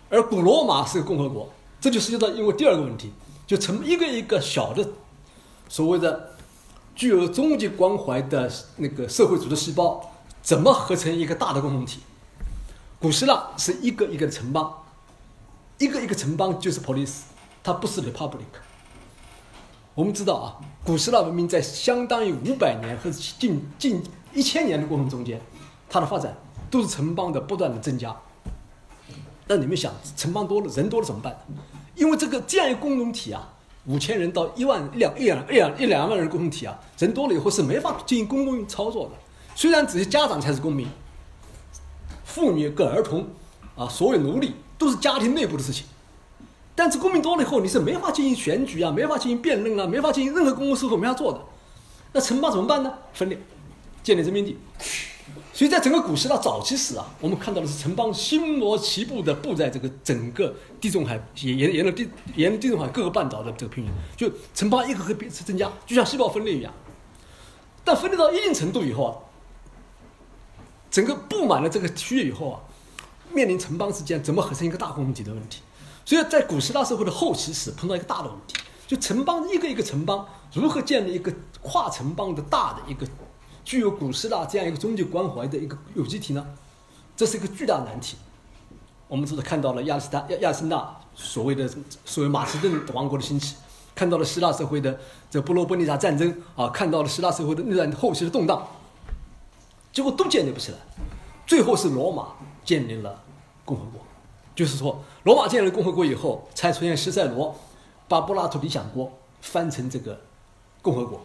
[0.10, 3.12] 而古罗马是个共和国，这就涉及到因为第二个问题，
[3.46, 4.88] 就成一个一个小的
[5.68, 6.36] 所谓的
[6.96, 10.12] 具有终极关怀的那个社会组织细胞，
[10.42, 12.00] 怎么合成一个大的共同体？
[13.00, 14.78] 古希腊是一个一个城邦。
[15.80, 17.22] 一个一个城邦就是 police，
[17.64, 18.46] 它不是 republic。
[19.94, 24.02] 我们知道啊，古希腊文明在相当于五百年和近近
[24.34, 25.40] 一千年的过程中间，
[25.90, 26.34] 它的发展
[26.70, 28.16] 都是城邦的不断的增加。
[29.48, 31.38] 那你们想，城邦多了，人多了怎么办？
[31.96, 33.50] 因为这个这样一个共同体啊，
[33.86, 39.12] 五千人到一万两一两一两一两万人共同体啊，人多了以后是没法进行公共操作的。
[39.56, 40.88] 虽然只是家长才是公民，
[42.24, 43.28] 妇女跟儿童
[43.76, 44.54] 啊，所有奴隶。
[44.78, 45.86] 都是家庭内部的事情，
[46.74, 51.40] 但是公民多了以后，你是没法进行选举啊，没法进行辩论啊，没法进行任何公共事务，没法做的。
[52.14, 52.94] 那城邦怎么办呢？
[53.14, 53.38] 分裂，
[54.02, 54.58] 建立殖民地。
[55.54, 66.74] 所以在整个古希腊早期史啊，我们看到的是城邦星罗棋布的布在这个整个地中海沿沿沿着地沿着地中海各个半岛的这个平原，就城邦一个个别增加，就像细胞分裂一样。
[67.84, 69.12] 但分裂到一定程度以后啊，
[70.90, 72.60] 整个布满了这个区域以后啊。
[73.34, 75.62] 面临城邦之间怎么合成一个大共同体的问题，
[76.12, 83.08] 所以在古希腊社会的后期时碰到一个大的问题，就城邦一个一个城邦如何建立一个跨城邦的大的一个
[83.64, 86.46] 具有古希腊这样一个终极关怀的一个有机体呢？
[87.16, 88.18] 这是一个巨大难题。
[89.08, 91.66] 我们只是看到了亚历山亚亚历山大所谓的
[92.04, 93.56] 所谓马其顿王国的兴起，
[93.96, 98.68] 看到了希腊社会的这波罗奔尼撒战争啊，看到了希腊社会的那段后期的动荡，
[99.94, 100.78] 结果都建立不起来，
[101.48, 102.34] 最后是罗马。
[102.66, 103.24] 建立了
[103.66, 104.02] 共和国，
[104.54, 107.56] 就是说，罗马建立了共和国以后，才出现西塞罗
[108.08, 110.20] 把柏拉图理想国翻成这个
[110.82, 111.22] 共和国，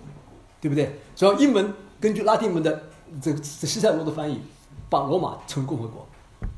[0.61, 1.01] 对不对？
[1.15, 2.91] 主要英文根据拉丁文的
[3.23, 4.41] 这个西塞罗的翻译，
[4.91, 6.07] 把罗马称共和国。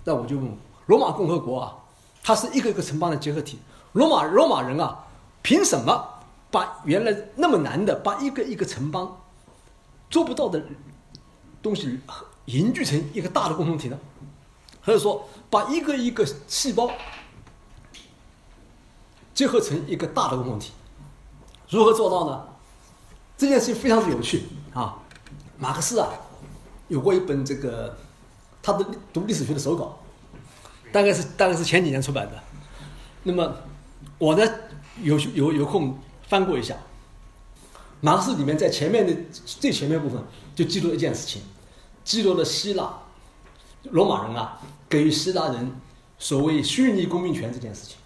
[0.04, 0.50] 那我就问，
[0.86, 1.76] 罗马共和国啊，
[2.22, 3.58] 它是一个一个城邦的结合体。
[3.92, 5.06] 罗马罗马人啊，
[5.42, 6.08] 凭什么
[6.50, 9.16] 把原来那么难的把一个一个城邦
[10.10, 10.60] 做不到的
[11.62, 12.00] 东西
[12.46, 13.98] 凝聚成一个大的共同体呢？
[14.80, 16.90] 还是说，把一个一个细胞
[19.38, 20.72] 结合成一个大的问题，
[21.70, 22.44] 如何做到呢？
[23.36, 24.42] 这件事情非常的有趣
[24.74, 24.98] 啊！
[25.56, 26.08] 马克思啊，
[26.88, 27.96] 有过一本这个
[28.60, 29.96] 他的读历史学的手稿，
[30.90, 32.32] 大概是大概是前几年出版的。
[33.22, 33.54] 那么
[34.18, 34.44] 我呢，
[35.02, 35.96] 有有有空
[36.26, 36.76] 翻过一下，
[38.00, 40.20] 马克思里面在前面的最前面部分
[40.56, 41.42] 就记录一件事情，
[42.02, 42.92] 记录了希腊
[43.84, 44.60] 罗马人啊。
[44.88, 45.70] 给予希腊人
[46.18, 47.97] 所谓虚拟公民权这件事情，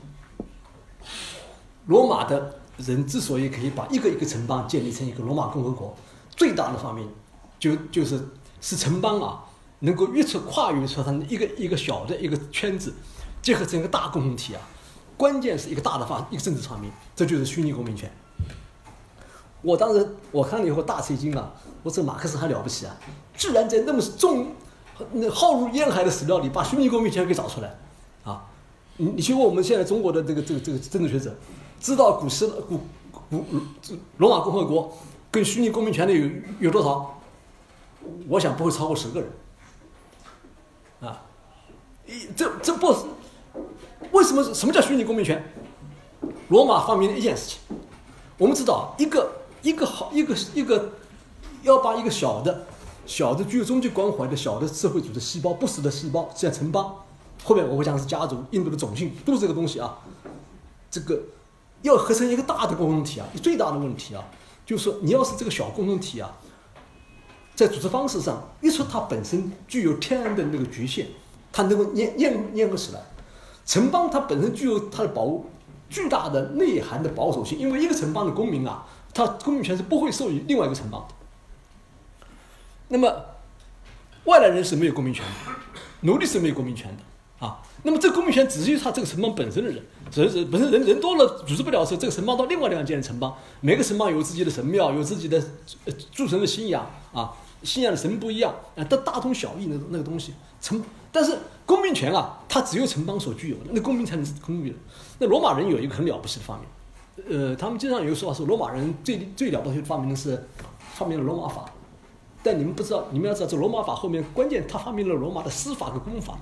[1.87, 5.95] 罗马的人之所以可以把一个一个城邦建立成一个罗马共和国，
[6.37, 7.07] 最大的方面
[7.59, 8.29] 就就是
[8.61, 9.45] 是城邦啊
[9.81, 12.93] 能够越出跨越出它的一个一个小的一个圈子，
[13.41, 14.61] 结合成一个大共同体啊，
[15.17, 18.11] 关键是一个大的发一个政治场面，这就是虚拟公民权。
[19.61, 22.97] 我当时我看了以后大吃一惊啊，我说马克思还了不起啊，
[23.37, 24.47] 居然在那么重。
[25.13, 27.77] 那浩如烟海的史料里，把虚拟公民权给找出来，
[28.23, 28.45] 啊，
[28.99, 31.35] 你你去问我们现在中国的这个这个这个政治学者，
[31.83, 32.81] 知道古希古
[33.29, 33.45] 古
[34.19, 34.97] 罗马共和国
[35.31, 37.19] 跟虚拟公民权的有有多少？
[38.29, 39.31] 我想不会超过十个人，
[41.01, 41.23] 啊，
[42.07, 42.95] 一这这不，
[44.13, 45.53] 为什么什么叫虚拟公民权？
[46.49, 47.59] 罗马发明了一件事情，
[48.39, 50.93] 我们知道一个一个好一个一个
[51.63, 52.67] 要把一个小的。
[53.05, 56.95] 小的具有终极关怀的小的社会组织细胞，不死的细胞，像城邦，
[57.43, 59.99] 后面我会讲是家族，印度的种姓，都是这个东西啊。
[60.89, 61.21] 这个
[61.83, 64.25] 要合成一个大的共同体啊，最大的问题啊，
[64.65, 66.33] 就是说你要是这个小共同体啊，
[67.55, 71.07] 在组织方式上，一说它本身具有天然的那个局限，
[71.53, 73.01] 它能够粘粘粘合起来。
[73.65, 75.45] 城邦它本身具有它的保
[75.89, 81.15] 巨大的内涵的保守性，因为一个城邦的公民啊，他公民权是不会授予另外一个城邦的。
[82.89, 83.25] 那么，
[84.25, 85.53] 外来人是没有公民权的，
[86.01, 87.03] 奴隶是没有公民权的
[87.45, 87.61] 啊。
[87.85, 93.35] 那么这个公民权只是他这个城邦本身的人，只是本身人人多了组织不了的时候，这个城邦到另外地方建立城邦。
[93.61, 95.43] 每个城邦有自己的神庙，有自己的
[95.85, 97.33] 呃诸神的信仰啊，
[97.65, 100.33] 信仰的神不一样啊，都大同小异那那个东西。
[100.61, 104.73] 城但是公民权啊，它只有城邦所具有的，那公民才能是公民。
[105.19, 110.41] 那罗马人有一个很了不起的发明，呃，他们经常有个说法说，罗马人最最了不起的发明的是
[110.95, 111.65] 发明了罗马法。
[112.45, 116.39] 但你们不知道，你们要知道，这罗马法后面关键，他发明了罗马的司法和公法。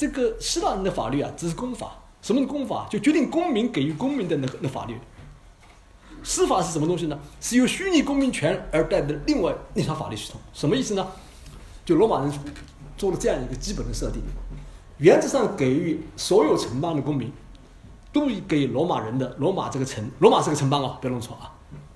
[0.00, 1.92] 这个希腊人的法律啊，只是公法。
[2.22, 2.88] 什么是公法？
[2.88, 4.96] 就决定公民给予公民的那个那法律。
[6.22, 7.18] 司法是什么东西呢？
[7.38, 10.40] 是由虚拟公民权而带的另外一套法律系统。
[10.54, 11.06] 什么意思呢？
[11.84, 12.32] 就罗马人
[12.96, 14.22] 做了这样一个基本的设定：
[14.96, 17.30] 原则上给予所有城邦的公民，
[18.10, 21.52] 都给罗马人的罗马这个城，罗马是个城邦啊，不要弄错啊，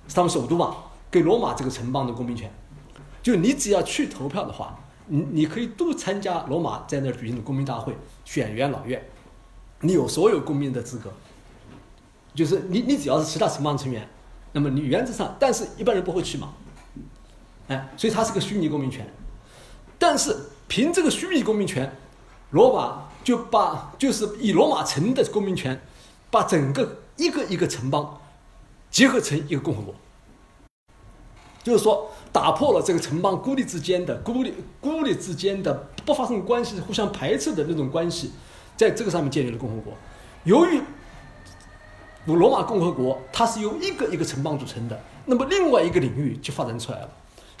[0.07, 0.75] 是他们首都嘛，
[1.09, 2.53] 给罗马这个城邦的公民权。
[3.23, 9.03] 就你只要去投票的话，你你可以都参加罗马在那儿举行的公民大会，选元老院，
[9.81, 11.11] 你有所有公民的资格。
[12.33, 14.07] 就是你你只要是其他城邦成员。
[14.51, 16.53] 那么你原则上，但是一般人不会去嘛，
[17.67, 19.05] 哎，所以它是个虚拟公民权。
[19.99, 20.33] 但是
[20.69, 21.93] 凭这个虚拟公民权，
[22.51, 25.81] 罗马就把就是以罗马城的公民权，
[26.31, 28.17] 把整个一个一个城邦
[28.89, 29.93] 结合成一个共和国。
[31.61, 35.73] 就是说，打破了这个城邦孤立之间的孤立孤立之间的
[36.05, 38.31] 不发生关系、互相排斥的那种关系，
[38.75, 39.93] 在这个上面建立了共和国。
[40.43, 40.81] 由于
[42.25, 44.99] 古罗马共和国，它是由一个一个城邦组成的。
[45.25, 47.09] 那么另外一个领域就发展出来了。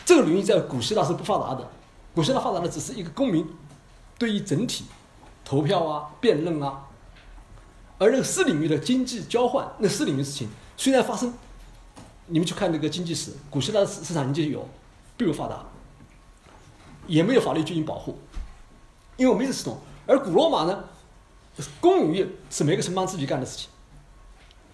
[0.03, 1.65] 这个领域在古希腊是不发达的。
[2.13, 3.47] 古希腊发达的只是一个公民
[4.19, 4.83] 对于整体
[5.45, 6.83] 投票啊、辩论啊。
[7.97, 11.33] 而那个私领域的经济交换，那私领域事情虽然发生，
[12.27, 14.67] 你们去看那个经济史，古希腊的市市场经济有
[15.15, 15.63] 并不发达，
[17.07, 18.17] 也没有法律进行保护，
[19.17, 19.77] 因为没有系统。
[20.07, 20.83] 而古罗马呢，
[21.79, 23.69] 公领域是每个城邦自己干的事情。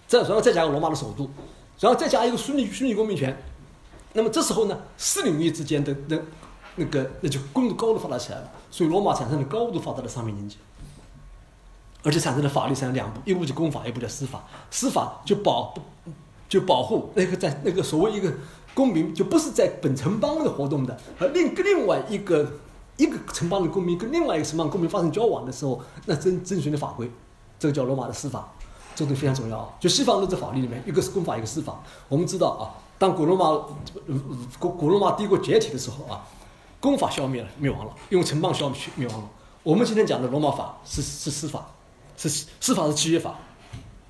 [0.08, 1.30] 再然后再加个罗马的首都，
[1.80, 3.34] 然后再加一个虚拟虚拟公民权，
[4.12, 6.18] 那么这时候呢，私领域之间的那
[6.76, 10.58] 那个那就高度高度发达起来了，所以罗马产生了高度发达的商品经济，
[12.02, 14.44] 而且产生了法律产生两步，一步就公法，一步叫司法。
[14.70, 15.74] 司法就保
[16.52, 18.30] 就保护那个在那个所谓一个
[18.74, 22.46] 公民就不是在本城邦的活动的，而另另外一个
[22.98, 27.10] 一个城邦的公民跟另外一个城邦公民发生交往的时候，那遵遵循的法规，
[27.58, 28.52] 这个叫罗马的司法。
[28.94, 29.70] 这个非常重要啊！
[29.80, 31.82] 就西方的这法律里面，一个是公法，一个司法。
[32.10, 33.58] 我们知道啊，当古罗马
[34.58, 36.20] 古古罗马帝国解体的时候啊，
[36.78, 39.24] 公法消灭了，灭亡了，用城邦消灭灭亡了。
[39.62, 41.66] 我们今天讲的罗马法是是司法，
[42.18, 42.28] 是
[42.60, 43.38] 司法是契约法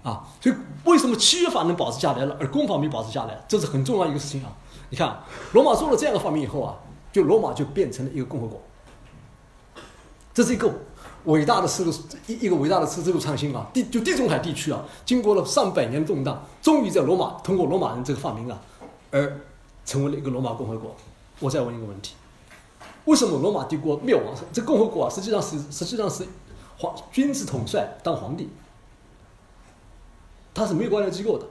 [0.03, 0.27] 啊。
[0.41, 3.45] 所以为什么契约法能保持下来了，而公法没保持下来？
[3.49, 4.53] 这是很重要一个事情啊！
[4.91, 5.21] 你看，
[5.53, 6.77] 罗马做了这样的发明以后啊，
[7.13, 8.61] 就罗马就变成了一个共和国。
[10.35, 10.73] 这是一个。
[11.27, 11.93] 伟大的丝路
[12.27, 18.61] 一一个伟大的丝路创新啊，地就地中海地区啊，经过了上百年动荡，终于在罗马通过罗马人这个发明啊，
[19.13, 19.41] 而
[19.85, 20.97] 成为了一个罗马共和国。
[21.39, 22.17] 我再问一个问题：
[23.05, 24.35] 为什么罗马帝国灭亡？
[24.53, 26.27] 这共和国啊，实际上是实际上是
[26.77, 28.49] 皇君主统帅当皇帝，
[30.55, 31.47] 他是没有官僚机构的，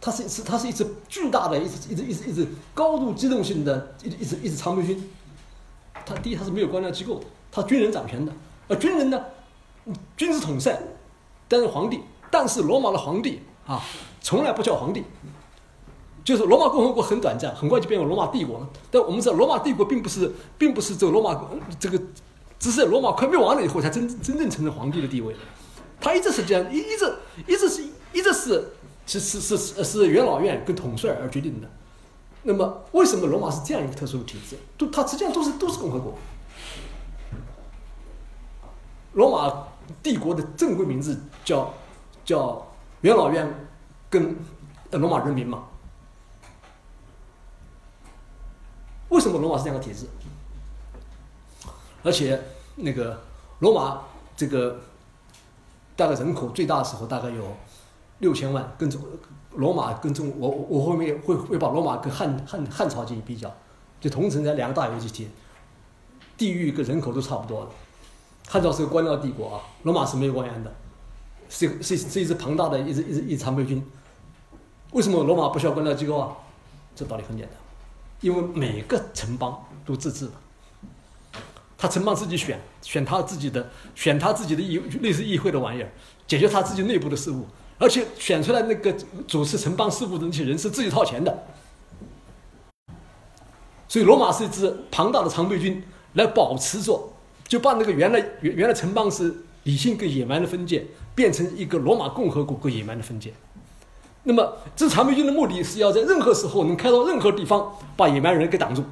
[0.00, 5.10] 他是是他是一只巨大的一支一支一支一支高度机动性的一一支一支常备军。
[6.04, 8.32] 他第一他是没有官僚机构的，他军人掌权的。
[8.68, 9.22] 而军人呢，
[10.16, 10.78] 军事统帅，
[11.48, 13.82] 担任皇帝，但是罗马的皇帝啊，
[14.20, 15.04] 从来不叫皇帝，
[16.24, 18.68] 就是罗马共和国很短暂，很快就变为罗马帝国了。
[18.90, 21.38] 但我们知道，罗马帝国并不是，并不是这罗马
[21.78, 21.98] 这个，
[22.58, 25.36] 只是在罗马快灭亡了以后，才真真正承认皇帝的地位。
[26.00, 27.14] 他一直是这样，一一直
[27.46, 27.82] 一直是
[28.14, 28.72] 一直是
[29.06, 31.68] 是是是是元老院跟统帅而决定的。
[32.44, 34.56] 那么，为什么罗马是这样一个特殊的体制？
[34.78, 36.14] 都它实际上都是都是共和国。
[39.14, 39.68] 罗马
[40.02, 41.72] 帝国的正规名字叫
[42.24, 42.66] 叫
[43.02, 43.66] 元老院
[44.08, 44.36] 跟
[44.90, 45.64] 罗马人民嘛？
[49.08, 50.06] 为什么罗马是这样的体制？
[52.02, 52.42] 而且
[52.76, 53.22] 那个
[53.60, 54.02] 罗马
[54.36, 54.80] 这个
[55.96, 57.56] 大概人口最大的时候大概有
[58.24, 58.98] 六千万，跟中
[59.52, 63.54] 罗马跟中我我后面会会把罗马跟汉汉汉朝进行比较，
[64.00, 65.28] 就同城在两个大游戏体，
[66.38, 67.70] 地域跟人口都差不多的。
[68.48, 70.74] 汉朝是个官僚帝国啊，罗马是没有官员的，
[71.50, 73.84] 是是是一支庞大的一支一支一支常备军。
[74.92, 76.34] 为什么罗马不需要官僚机构啊？
[76.96, 77.56] 这道理很简单，
[78.22, 80.32] 因为每个城邦都自治的，
[81.76, 85.90] 他城邦自己选选他自己的选他自己的议类似议会的玩意儿，
[86.26, 87.46] 解决他自己内部的事务，
[87.78, 88.94] 而且选出来那个
[89.26, 91.44] 主持城邦事务的那些人是自己掏钱的。
[93.88, 95.82] 所以罗马是一支庞大的常备军
[96.14, 97.10] 来保持着。
[97.46, 99.32] 就把那个原来原原来城邦是
[99.64, 100.84] 理性跟野蛮的分界，
[101.14, 103.34] 变成一个罗马共和国跟野蛮的分界。
[104.22, 108.82] 那么，这常备军的目的是要在任何时候能开到任何地方，把野蛮人给挡住，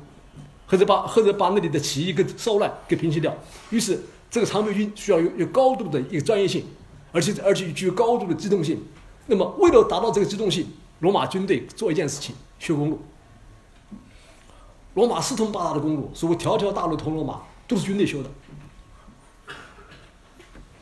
[0.67, 3.35] 或者把或者把那里的起义跟骚乱给平息掉。
[3.71, 3.99] 于是，
[4.31, 6.67] 这个常备军需要有有高度的一个专业性，
[7.13, 8.83] 而且而且具有高度的机动性。
[9.27, 10.67] 那么，为了达到这个机动性，
[10.99, 13.01] 罗马军队做一件事情：修公路。
[14.95, 18.31] 罗马四通八达的公路，所谓条条大路通罗马，都是军队修的。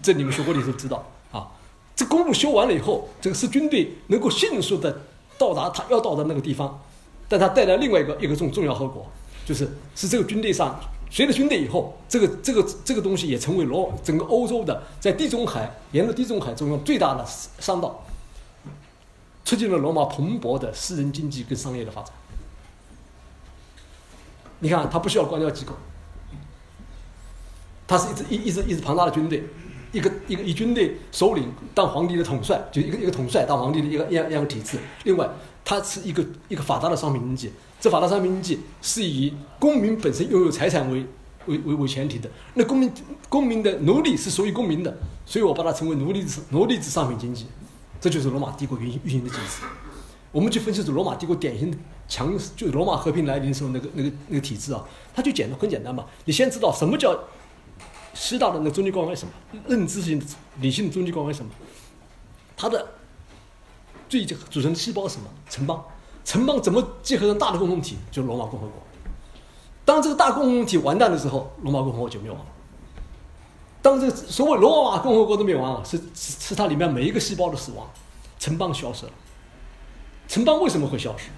[0.02, 1.48] 这你们学过历史知道啊。
[1.94, 5.02] 这公路修完了以后，这个是军队能够迅速的
[5.36, 6.82] 到达他要到的那个地方，
[7.28, 9.06] 但它带来另外一个一个重重要后果，
[9.44, 17.26] 就是是这个军队上随着军队以后，这个这个这个东西也成为罗整个欧洲的在地中海沿着地中海中央最大的
[17.58, 18.04] 商道，
[19.44, 22.12] 促进了罗马蓬勃的私人经济跟商业的发展。
[24.60, 25.72] 你看，他不需要官僚机构，
[27.88, 29.42] 他是一支一一支一支庞大的军队，
[29.92, 34.78] 一个一个以军队首领当皇帝的统帅，就一个一个统帅当皇帝的一个一样一样体制。
[35.04, 35.28] 另外，
[35.64, 41.04] 它是一个一个发达的商品经济，这发达商品经济是以公民本身拥有财产为
[41.46, 42.30] 为为为前提的。
[42.54, 42.92] 那公民
[43.28, 47.46] 公民的奴隶是属于公民的，所以我把它称为奴隶制奴隶制商品经济，
[48.00, 49.64] 这就是罗马帝国运行运行的机制。
[50.32, 51.76] 我们去分析出罗马帝国典型的
[52.06, 56.04] 强，就罗马和平来临时候那个那个那个体制啊，它就简单很简单嘛。
[56.24, 57.18] 你先知道什么叫
[58.20, 59.32] 希腊的那个终极关怀什么，
[59.66, 60.22] 认知性
[60.60, 61.50] 理性的终极关怀什么，
[62.54, 62.86] 它的
[64.10, 65.30] 最组成细胞是什么？
[65.48, 65.82] 城邦，
[66.22, 67.96] 城邦怎么结合成大的共同体？
[68.10, 68.74] 就是罗马共和国。
[69.86, 72.46] 当这个大共同体完蛋的时候，罗马共和国就灭亡了。
[73.80, 77.88] 当这个所谓罗马共和国的灭亡啊，是是是它里面每一个细胞的死亡，
[78.38, 79.12] 城邦消失了。
[80.28, 81.30] 城邦为什么会消失？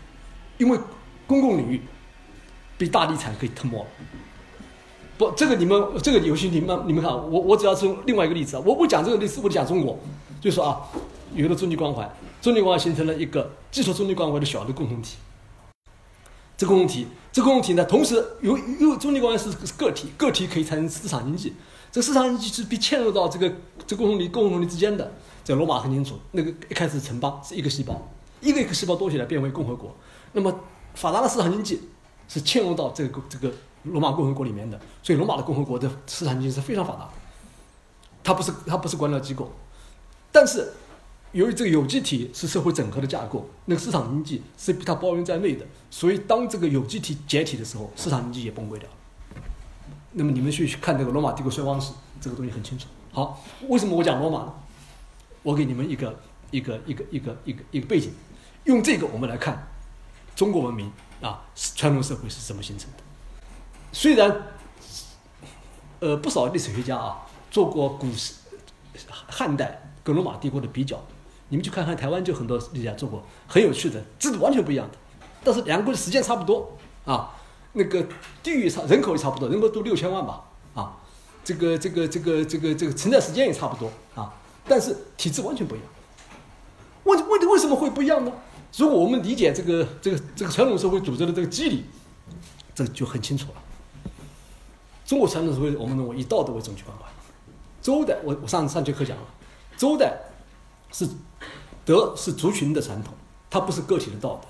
[0.58, 0.76] 因为
[1.28, 1.80] 公共领域
[2.76, 3.86] 被大地产给吞没了。
[5.22, 9.96] 不，这个你们这个游戏你们你们看，我我只要是另外一个例子啊，我不讲这个例子，我讲中国，
[10.40, 10.80] 就说啊，
[11.34, 15.16] 有了终极关怀，终极关怀形成了一个基础终极关怀的小的共同体。
[16.56, 21.54] 这共同体，这共同体呢，同时有有终极关怀是是个体，个体可以产生市场经济，
[21.90, 23.52] 这市场经济是被嵌入到这个
[23.86, 25.12] 这共同体共同体之间的。
[25.44, 28.00] 在罗马很清楚，那个一开始城邦是一个细胞。
[28.40, 29.96] 一个一个细胞多起来变为共和国，
[30.32, 30.52] 那么
[30.94, 31.80] 发达的市场经济
[32.28, 33.52] 是嵌入到这个这个
[33.84, 37.08] 罗马共和国里面的，所以罗马的共和国的市场经济是非常发达。
[38.24, 39.50] 它不是它不是官僚机构，
[40.30, 40.72] 但是
[41.32, 48.88] 由于这个有机体是社会整合的架构，那个市场经济是被它包容在内的，所以当这个有机体解体的时候，市场经济也崩溃掉。
[50.12, 52.86] 那么你们去看这个罗马帝国衰亡史，这个东西很清楚。
[53.10, 54.54] 好，为什么我讲罗马呢？
[55.42, 56.14] 我给你们一个
[56.52, 58.12] 一个一个一个一个一个背景。
[58.64, 59.66] 用这个我们来看
[60.36, 61.42] 中国文明啊，
[61.74, 63.01] 传统社会是怎么形成的？
[63.92, 64.54] 虽然
[66.00, 68.34] 呃不少历史学家啊做过古时
[69.28, 71.00] 汉代跟罗马帝国的比较，
[71.48, 74.96] 你们去看看台湾就很多历史家做过，很有趣的制度完全不一样的，
[75.44, 77.30] 但是两个国的时间差不多啊，
[77.74, 78.06] 那个
[78.42, 80.42] 地域差人口也差不多，人口都六千万吧
[80.74, 80.96] 啊，
[81.44, 84.34] 这个这个这个这个这个存在时间也差不多啊，
[84.66, 85.86] 但是体制完全不一样。
[87.04, 88.32] 问问题为什么会不一样呢？
[88.76, 91.84] 如果我们理解这个这个这个传统社会组织的这个机理，
[92.74, 93.61] 这就很清楚了。
[95.12, 97.04] 中国传统社会，我们认为以道德为终极关怀。
[97.82, 99.22] 周代，我我上上节课讲了，
[99.76, 100.18] 周代
[100.90, 101.06] 是
[101.84, 103.12] 德是族群的传统，
[103.50, 104.48] 它不是个体的道德。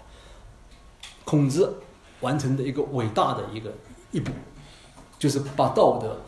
[1.25, 1.83] 孔子
[2.21, 3.75] 完成的一个伟大的一个
[4.13, 4.31] 一步，
[5.19, 6.21] 就是把道德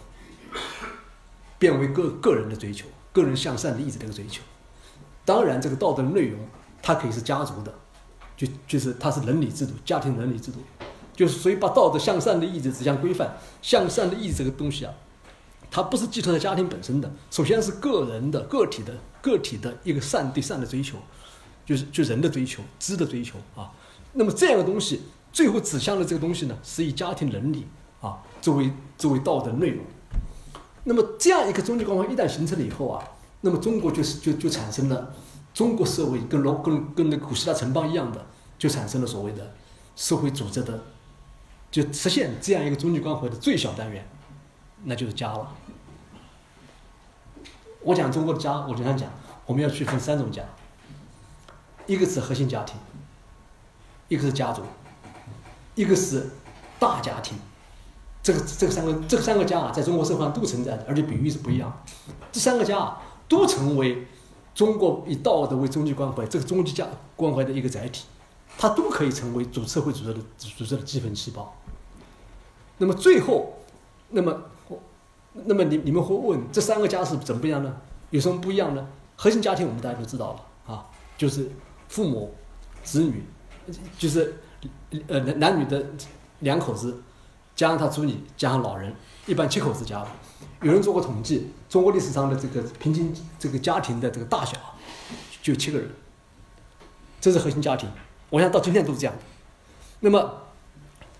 [1.56, 4.42] 变为个个人的追求，个人向善的意志的一个追求。
[5.24, 6.40] 当然，这个道德的内容，
[6.82, 7.72] 它可以是家族的。
[8.36, 10.58] 就就是它是伦理制度，家庭伦理制度，
[11.14, 14.92] 就是所以把道德向善的意志指向规范，向善的意志这个东西啊，
[15.70, 20.98] 它不是寄托在家庭本身的，首先是个人的个体的个体的一个善对善的追求，
[21.64, 23.70] 就是就人的追求，知的追求啊。
[24.12, 27.66] 那么这样的东西，最后指向的这个东西呢，是以家庭伦理
[28.00, 29.84] 啊作为作为道德内容。
[30.84, 33.02] 那么这样一个终极关怀一旦形成了以后啊，
[33.40, 35.14] 那么中国就是就就产生了。
[35.54, 38.26] 中国社会跟罗跟跟那古希腊城邦一样的，
[38.58, 39.54] 就产生了所谓的
[39.94, 40.82] 社会组织的，
[41.74, 44.06] 就实现这样一个终极关怀的最小单元，
[44.84, 45.52] 那就是家了。
[47.80, 49.10] 我讲中国的家，我经常讲，
[49.44, 50.44] 我们要区分三种家，
[51.88, 52.76] 一个是核心家庭，
[54.06, 54.62] 一个是家族，
[55.74, 56.30] 一个是
[56.78, 57.36] 大家庭。
[58.22, 61.84] 这个这三个这三个家啊，在中国社会上都存在的，而且比喻是不一样。
[62.30, 64.06] 这三个家啊，都成为。
[64.54, 68.04] 中国以道德为终极关怀，这个终极家关怀的一个载体，
[68.56, 71.52] 它都可以成为主社会组织的组织的基本细胞。
[72.78, 73.54] 那么最后，
[74.10, 74.42] 那么，
[75.32, 77.76] 那么你你们会问，这三个家是怎么不一样呢？
[78.10, 78.86] 有什么不一样呢？
[79.16, 81.50] 核心家庭我们大家都知道了啊，就是
[81.88, 82.34] 父母、
[82.82, 83.24] 子女，
[83.98, 84.36] 就是
[85.06, 85.84] 呃男男女的
[86.40, 87.00] 两口子，
[87.54, 88.94] 加上他子女，加上老人，
[89.26, 90.04] 一般七口之家。
[90.62, 94.56] 有人做过统计，中国历史上的这个平均这个家庭的这个大小，
[95.42, 95.90] 就七个人，
[97.20, 97.88] 这是核心家庭。
[98.30, 99.14] 我想到今天都是这样。
[100.00, 100.42] 那么，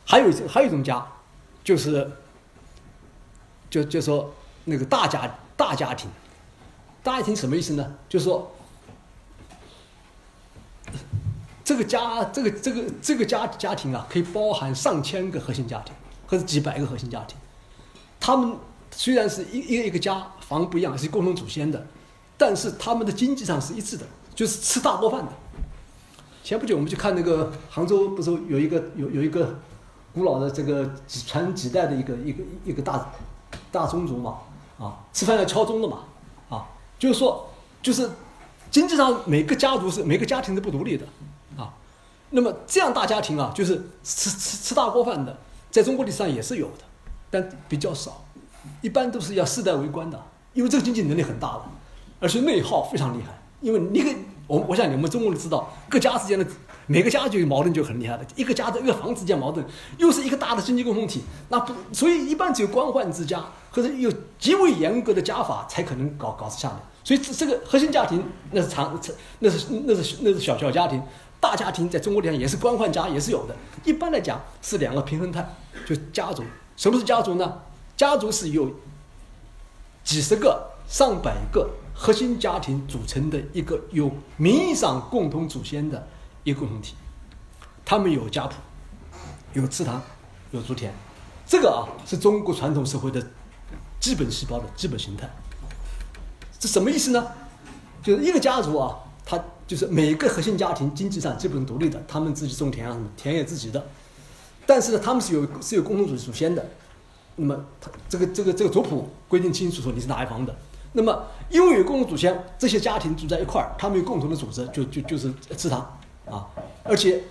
[0.05, 1.07] 还有还有一种家，
[1.65, 2.09] 就是
[3.71, 4.33] 就就说
[4.65, 6.09] 那个大家大家庭，
[7.03, 7.95] 大家庭什么意思呢？
[8.09, 8.55] 就是说
[11.65, 15.95] 这个家这个这个这个家家庭啊，可以包含上千个核心家庭，
[16.27, 17.37] 或者几百个核心家庭。
[18.21, 18.57] 他们
[18.91, 21.87] 虽然是一一个一个家房不一样，是共同祖先的，
[22.37, 25.33] 但是他们的经济上是一致的，就是吃大锅饭的。
[26.43, 29.59] 前不久我们去看那个杭州，不是有一个有有一个
[30.15, 33.11] 古老的这个几传几代的一个一个一个大
[33.73, 34.39] 大宗族嘛，
[34.79, 35.99] 啊，吃饭要敲钟的嘛，
[36.49, 36.65] 啊，
[36.99, 37.51] 就是说
[37.83, 38.09] 就是
[38.71, 41.05] 经济上每个家族是每个家庭是不独立的，
[41.57, 41.75] 啊，
[42.31, 45.37] 那么这样大家庭啊，就是吃吃吃大锅饭的，
[45.71, 46.85] 在中国历史上也是有的，
[47.31, 48.25] 但比较少，
[48.83, 51.63] 一般都是要世代为官的，因为这个经济能力很大的，
[52.21, 54.11] 而且内耗非常厉害，因为你个。
[54.47, 56.47] 我我想你们中国人知道，各家之间的
[56.87, 58.25] 每个家就有矛盾就很厉害了。
[58.37, 59.65] 一个家的一个房子之间矛盾，
[59.99, 66.77] 又是一个大的经济共同体，那不所以一般只有官宦之家或者有极为严格的家法才可能搞搞得下来。
[67.03, 68.23] 所以这这个核心家庭
[68.53, 68.99] 那是长
[69.41, 71.03] 那是那是那是小小家庭，
[71.41, 73.55] 大家庭在中国历史上也是官宦家也是有的。
[73.85, 75.47] 一般来讲是两个平衡态，
[75.87, 76.43] 就家族。
[76.77, 77.61] 什么是家族呢？
[77.97, 78.71] 家族是由
[80.03, 81.71] 几十个、上百个。
[81.97, 86.09] 核心家庭组成的一个有名义上共同祖先的
[86.45, 86.95] 一个共同体，
[87.85, 88.55] 他们有家谱，
[89.55, 90.01] 有祠堂，
[90.51, 90.93] 有族田，
[91.47, 93.27] 这个啊是中国传统社会的
[93.99, 95.29] 基本细胞的基本形态。
[96.59, 97.27] 这什么意思呢？
[98.03, 103.87] 就是一个家族啊，他就是每个核心家庭经济上基本独立的，他们自己种田啊，田也自己的，
[104.67, 106.65] 但是呢，他们是有是有共同祖祖先的。
[107.37, 110.55] 那么他这个这个这个族谱规定清楚说你是哪一房的。
[110.93, 116.49] 那么，因为有共同祖先，这些家庭住在一块儿，他们有共同的组织，就就就是祠堂啊，
[116.83, 117.23] 而且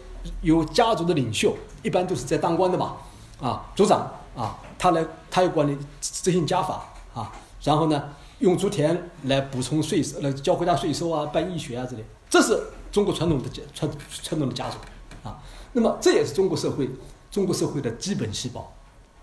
[0.41, 2.97] 有家族的领袖，一般都是在当官的嘛，
[3.41, 7.31] 啊，族长啊，他来他要管理执行家法啊，
[7.63, 14.77] 然后呢，用竹田来补充税收，来交国家税收啊，办义学啊之类，这是中国传统的家传传统的家族
[15.23, 15.41] 啊。
[15.73, 16.89] 那么这也是中国社会
[17.31, 18.71] 中国社会的基本细胞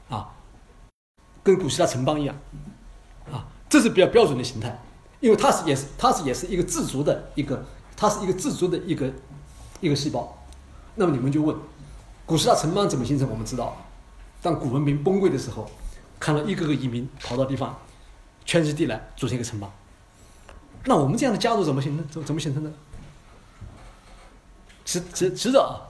[0.09, 0.35] 啊，
[1.43, 2.37] 跟古希腊城邦一样
[3.31, 3.47] 啊。
[3.69, 4.77] 这是比较标准的形态，
[5.21, 7.65] 因为它是也是它是也是一个自足的一个，
[7.97, 9.13] 它是一个自足的一个
[9.81, 10.37] 一个细胞。
[10.95, 11.57] 那么你们就问，
[12.27, 13.29] 古希腊城邦怎么形成？
[13.31, 13.77] 我们知道，
[14.43, 15.71] 当古文明崩溃的时候，
[16.19, 17.79] 看到一个个移民跑到地方，
[18.45, 19.71] 圈起地来组成一个城邦。
[20.85, 22.09] 那我们这样的家族怎么形成？
[22.09, 22.73] 怎怎么形成的？
[24.85, 25.89] 其其其实啊，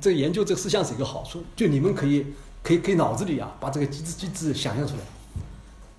[0.00, 2.26] 这个研究这个思想是一个好处，就你们可以
[2.62, 5.00] 可以可以脑子里啊把这个机制机制想象出来，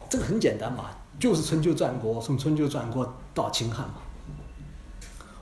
[0.10, 0.86] 这个很简单嘛。
[1.20, 3.96] 就是春秋战国，从春秋战国到秦汉嘛，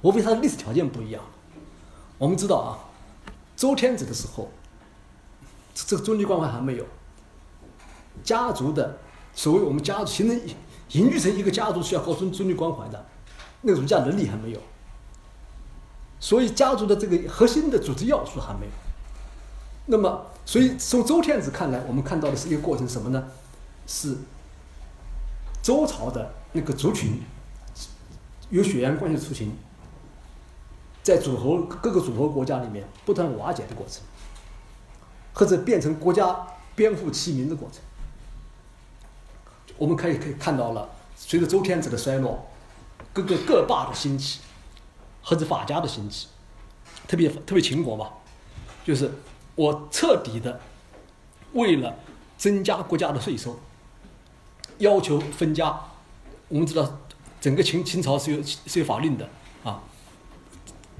[0.01, 1.23] 无非它的历史条件不一样。
[2.17, 2.79] 我们知道啊，
[3.55, 4.49] 周天子的时候，
[5.75, 6.85] 这个宗籍关怀还没有，
[8.23, 8.97] 家族的
[9.33, 10.41] 所谓我们家形成
[10.93, 13.05] 凝聚成一个家族需要高宗宗籍关怀的，
[13.61, 14.59] 那个儒家能力还没有，
[16.19, 18.71] 所以家族的这个核心的组织要素还没有。
[19.85, 23.27] 那么，所以从周天子看来，我们看到的是一个过程，什么呢？
[23.85, 24.17] 是。
[25.61, 27.21] 周朝的那个族群
[28.49, 29.53] 有血缘关系的雏形，
[31.07, 34.01] 在诸侯各个诸侯国家里面不断瓦解的过程，
[35.31, 36.45] 或者变成国家
[36.75, 37.79] 边户齐民的过程，
[39.77, 42.45] 我们可以可以看到了，随着周天子的衰落，
[43.13, 44.41] 各个各霸的兴起，
[45.23, 46.27] 或者法家的兴起，
[47.07, 48.11] 特别特别秦国吧，
[48.83, 49.09] 就是
[49.55, 50.59] 我彻底的
[51.53, 51.95] 为了
[52.37, 53.57] 增加国家的税收。
[54.79, 55.79] 要求分家，
[56.49, 56.99] 我们知道，
[57.39, 59.29] 整个秦秦朝是有是有法令的。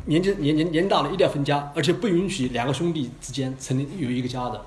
[0.07, 4.59] 年纪年年年大了一定要分家，而且不允许两个兄弟之间成立有一个家的。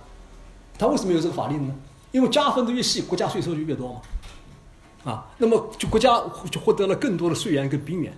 [0.78, 1.74] 他为什么有这个法令呢？
[2.12, 4.00] 因为家分的越细，国家税收就越多嘛。
[5.02, 8.12] 啊，那么就国家就获得了更多的税源跟兵源，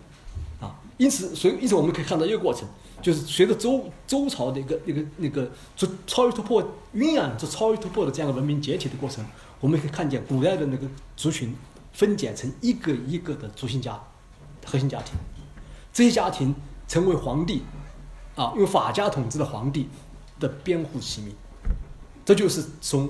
[0.61, 2.68] 啊，因此，所以因此我们可以看到一个过程，
[3.01, 6.61] 就是随着周周朝的一个一个那个就超越突破
[6.95, 9.25] 晕染着超越突破的这样的文明解体的过程。
[9.61, 11.55] 我们可以看见古代的那个族群
[11.93, 13.97] 分解成一个一个的族姓家、
[14.64, 15.14] 核心家庭，
[15.93, 16.53] 这些家庭
[16.93, 17.62] 成为皇帝，
[18.36, 19.88] 啊，用法家统治的皇帝
[20.38, 21.34] 的边户齐民，
[22.22, 23.09] 这就是从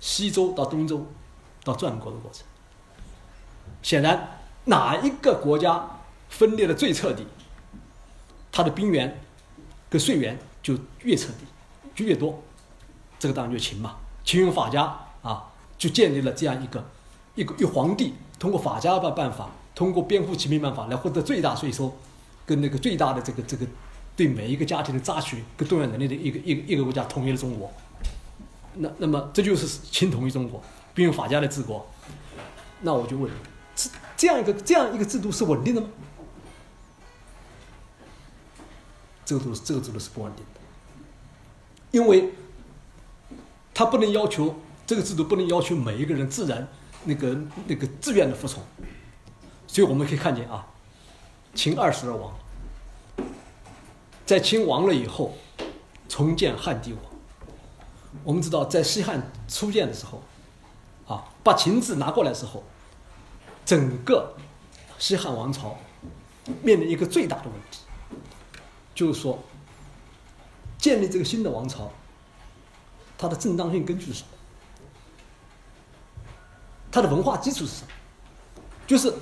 [0.00, 1.06] 西周到东周
[1.62, 2.42] 到战国的过程。
[3.80, 5.88] 显然，哪一个国家
[6.30, 7.24] 分裂的最彻底，
[8.50, 9.20] 它的兵源
[9.88, 11.46] 跟税源就越彻底，
[11.94, 12.42] 就越多。
[13.20, 15.48] 这个当然就秦嘛，秦用法家啊。
[15.78, 16.84] 就建立了这样一个
[17.36, 21.96] 一个一皇帝通过法家的办法，通过编户齐民办法来获得最大税收，
[22.52, 23.66] 跟那个最大的这个这个
[24.14, 27.72] 对每一个家庭的榨取跟动员能力的一个一个一个国家统一了中国。
[28.74, 31.86] 那那么这就是秦统一中国，并用法家来治国。
[32.82, 33.30] 那我就问，
[33.74, 33.88] 这
[34.18, 35.88] 这样一个这样一个制度是稳定的吗？
[39.24, 40.60] 这个制度这个制度是不稳定的，
[41.90, 42.34] 因为
[43.72, 46.68] 他不能要求这个制度不能要求每一个人自然
[47.04, 48.62] 那个那个自愿的服从，
[49.66, 50.66] 所以我们可以看见啊，
[51.54, 52.34] 秦二世而亡，
[54.32, 55.34] 在秦亡了以后，
[56.08, 57.02] 重建汉帝国。
[58.24, 60.22] 我们知道，在西汉初建的时候，
[61.06, 62.64] 啊，把秦制拿过来时候，
[63.62, 64.34] 整个
[64.98, 65.76] 西汉王朝
[66.62, 67.80] 面临一个最大的问题，
[68.94, 69.38] 就是说，
[70.78, 71.90] 建立这个新的王朝，
[73.18, 74.28] 它的正当性根据是什么？
[76.90, 77.88] 它的文化基础是什么？
[78.86, 79.12] 就是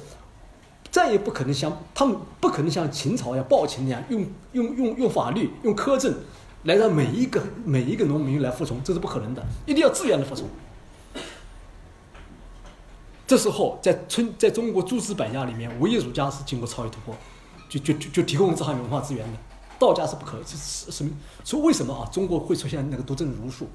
[0.91, 6.15] 再也不可能像他们不可能像秦朝一样暴秦那样用用用用法律用苛政。
[6.65, 10.47] 来让每一个每一个农民来服从，这是不可能的，一定要自愿的服从。
[13.27, 17.17] 这时候，在春在中国诸子百家里面，唯一儒家是经过超越突破，
[17.71, 19.39] 就就就就提供这项文化资源的。
[19.79, 21.11] 道家是不可，是是什么？
[21.47, 22.05] 说为什么啊？
[22.13, 23.67] 中国会出现那个独尊儒术？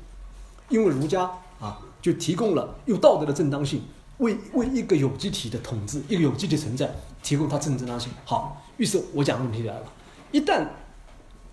[0.70, 1.24] 因为儒家
[1.60, 3.82] 啊，就提供了用道德的正当性，
[4.18, 6.90] 为为一个有机体的统治，一个有机体存在
[7.22, 8.12] 提供它正正当性。
[8.26, 9.84] 好，于是我讲问题来了，
[10.32, 10.68] 一旦。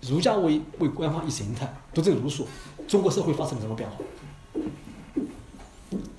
[0.05, 2.45] 儒家为为官方意识形态，独尊儒术，
[2.89, 3.95] 中国社会发生了什么变化？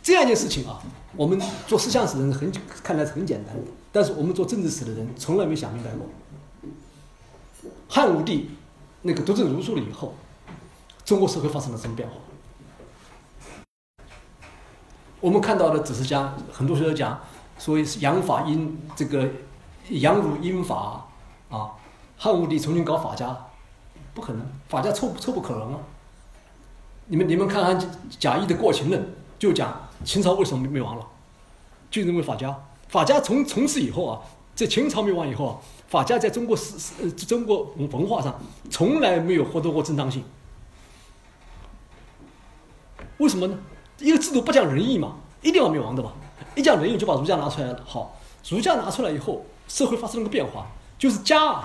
[0.02, 0.82] 这样一件事情啊，
[1.14, 2.50] 我们做思想史的人很
[2.82, 6.06] 看来是很简单的，但是我们做政治史的人从来没想明白过。
[7.86, 8.48] 汉武帝
[9.02, 10.14] 那个独尊儒术了以后，
[11.04, 12.14] 中国社会发生了什么变化？
[15.24, 17.18] 我们看到的只是讲很多学者讲，
[17.56, 19.26] 所以是阳法阴这个
[19.88, 21.06] 阳儒阴法
[21.48, 21.70] 啊，
[22.18, 23.34] 汉武帝重新搞法家。
[24.12, 25.80] 不可能，法家臭臭不可能啊！
[27.06, 29.00] 你们你们看看贾谊的《过秦论》，
[29.38, 31.06] 就讲秦朝为什么灭亡了，
[31.90, 32.54] 就认为法家
[32.88, 34.20] 法家从从此以后啊，
[34.54, 35.52] 在秦朝灭亡以后啊，
[35.88, 38.38] 法家在中国史史中国文化上
[38.70, 40.22] 从来没有获得过正当性。
[43.16, 43.58] 为什么呢？
[43.98, 46.12] 一个制度不讲仁义嘛，一定要灭亡的嘛。
[46.54, 47.80] 一讲仁义就把儒家拿出来了。
[47.84, 48.16] 好，
[48.48, 50.66] 儒家拿出来以后，社会发生了个变化，
[50.98, 51.62] 就是家。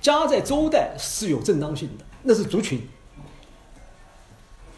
[0.00, 2.80] 家在周代是有正当性的，那是族群。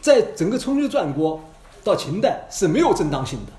[0.03, 1.41] 在整个春秋战国
[1.83, 3.53] 到秦代是没有正当性的，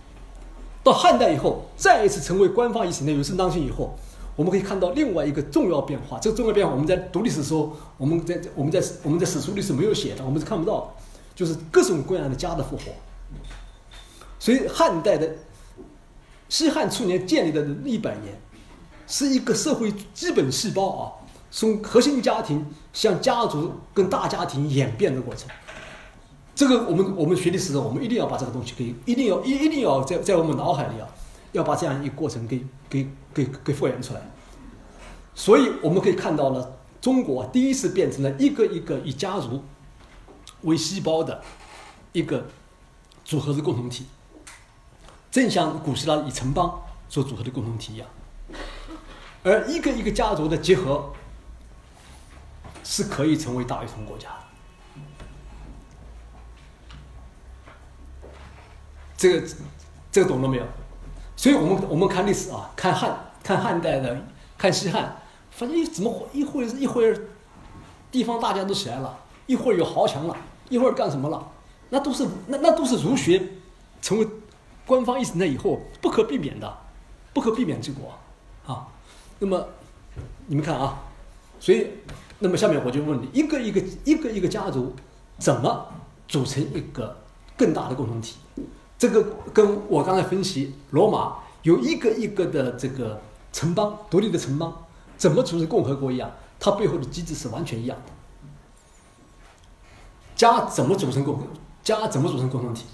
[0.83, 3.95] 到汉代以后再一次成为官方意识内有正当性以后，
[4.35, 6.19] 我们可以看到另外一个重要变化。
[6.19, 10.87] 这个重要变化我们在读历史的时候，我们在我们在我们在史书里是没有写的，我们是看不到的，
[11.35, 12.83] 就是各种各样的家的复活。
[14.39, 15.35] 所以汉代的
[16.49, 18.39] 西汉初年建立的一百年，
[19.05, 21.11] 是一个社会基本细胞啊。
[21.51, 25.49] 从核心家庭向家族跟大家庭演变的过程，
[26.53, 31.07] 这个我们我们学历史的，我们一定要把这个东西给，一定要一一定要在在我们脑海里啊，
[31.53, 34.21] 要把这样一个过程给给给给复原出来。
[35.33, 39.63] 所以我们可以看到了，中国第一次变成了一个一个以家族
[40.65, 41.41] 为细胞的
[42.11, 42.45] 一个
[43.23, 44.05] 组合的共同体，
[45.31, 48.07] 正像古希腊以城邦所组合的共同体一样，
[49.43, 51.13] 而一个一个家族的结合。
[52.87, 54.29] 是可以成为大一统国家，
[59.17, 59.47] 这个
[60.11, 60.63] 这个懂了没有？
[61.35, 64.23] 所以我们我们看历史啊，看汉看汉代的，
[64.55, 65.17] 看西汉，
[65.49, 67.19] 发现怎么一会一会儿
[68.11, 70.37] 地方大家都起来了，一会儿有豪强了，
[70.69, 71.51] 一会儿干什么了？
[71.89, 73.41] 那都是那那都是儒学
[74.01, 74.27] 成为
[74.85, 76.77] 官方意识那以后不可避免的，
[77.33, 78.13] 不可避免结果
[78.65, 78.87] 啊。
[79.39, 79.67] 那么
[80.47, 81.03] 你们看啊，
[81.59, 81.87] 所以。
[82.37, 84.93] 那么下面我就问你，一个一个一个一个家族
[85.37, 85.87] 怎么
[86.27, 87.15] 组成一个
[87.55, 88.35] 更大的共同体？
[88.99, 93.21] 这个跟我刚才分析罗马有一个一个的这个
[93.53, 94.85] 城邦独立的城邦
[95.15, 98.11] 怎么组成共和国一样，它背后的机制是完全一样的。
[100.35, 101.39] 家怎么组成共
[101.83, 102.85] 家怎么组成共同体？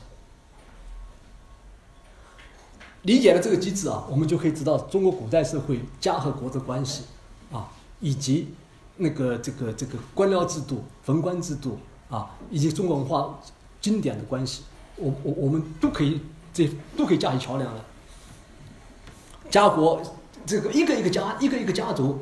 [3.04, 7.04] 理解了这个机制啊，我们就可以知道中国古代社会家和国的关系
[7.52, 7.70] 啊，
[8.00, 8.54] 以及。
[8.98, 13.40] 那个这个这个官僚制度、文官制度啊，以及中国文化
[13.80, 14.64] 经典的关系，
[14.96, 16.22] 我我我们都可以
[16.54, 17.82] 这都可以架起桥梁来。
[19.50, 20.00] 家国
[20.46, 22.20] 这个一个一个家一个一个家族，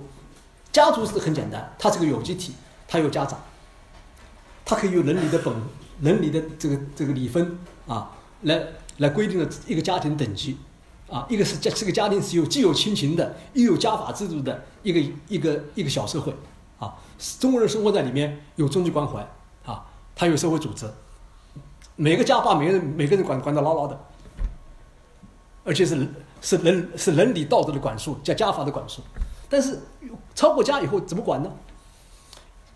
[0.71, 2.53] 家族是很简单，它是个有机体，
[2.87, 3.37] 它有家长，
[4.69, 5.51] 它可以用伦理的本
[6.01, 7.57] 伦理的这个这个理分
[7.87, 8.11] 啊，
[8.43, 8.61] 来
[8.97, 10.57] 来规定了一个家庭等级。
[11.09, 16.31] 啊，一个是家这个家庭是有既有亲情的，又有家法制度的一个一个一个小社会。
[16.77, 16.93] 啊，
[17.39, 19.27] 中国人生活在里面有终极关怀，
[19.65, 19.83] 啊，
[20.15, 20.87] 他有社会组织，
[21.95, 23.99] 每个家把每个人每个人管管得牢牢的，
[25.63, 26.07] 而且是
[26.41, 29.01] 是伦是伦理道德的管束，加家法的管束。
[29.49, 29.79] 但是
[30.35, 31.51] 超过家以后怎么管呢？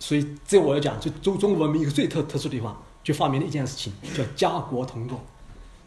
[0.05, 5.17] 所以这我要讲，就中中国文明一个最特特殊的地方，就发明了一件事情，叫家国同构。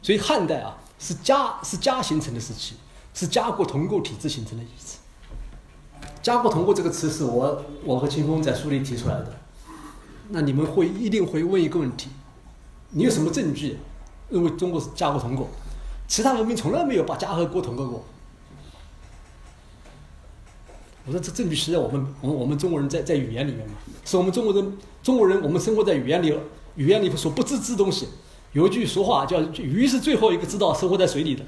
[0.00, 2.76] 所以汉代啊，是家是家形成的时期，
[3.12, 4.96] 是家国同构体制形成的意思。
[6.22, 9.36] 家国同构这个词是我我和秦风在书里提出来的。
[10.30, 12.08] 那你们会一定会问一个问题：
[12.92, 13.76] 你有什么证据
[14.30, 15.46] 认为中国是家国同构？
[16.08, 18.02] 其他文明从来没有把家和国同构过。
[21.06, 26.34] 我说这证据是在我们我们我们中国人在在语言里面嘛，是我们中国人中国人我们生活在语言里
[26.74, 28.08] 语言里所不自知之东西。
[28.52, 31.44] 有一句俗话叫“鱼是最后一个知道生活在水里的”，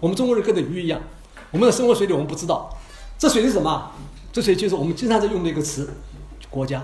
[0.00, 1.00] 我们中国人跟着鱼一样，
[1.50, 2.74] 我们的生活水里我们不知道。
[3.18, 3.90] 这水是什么？
[4.32, 5.92] 这水就是我们经常在用的一个词——
[6.48, 6.82] 国家。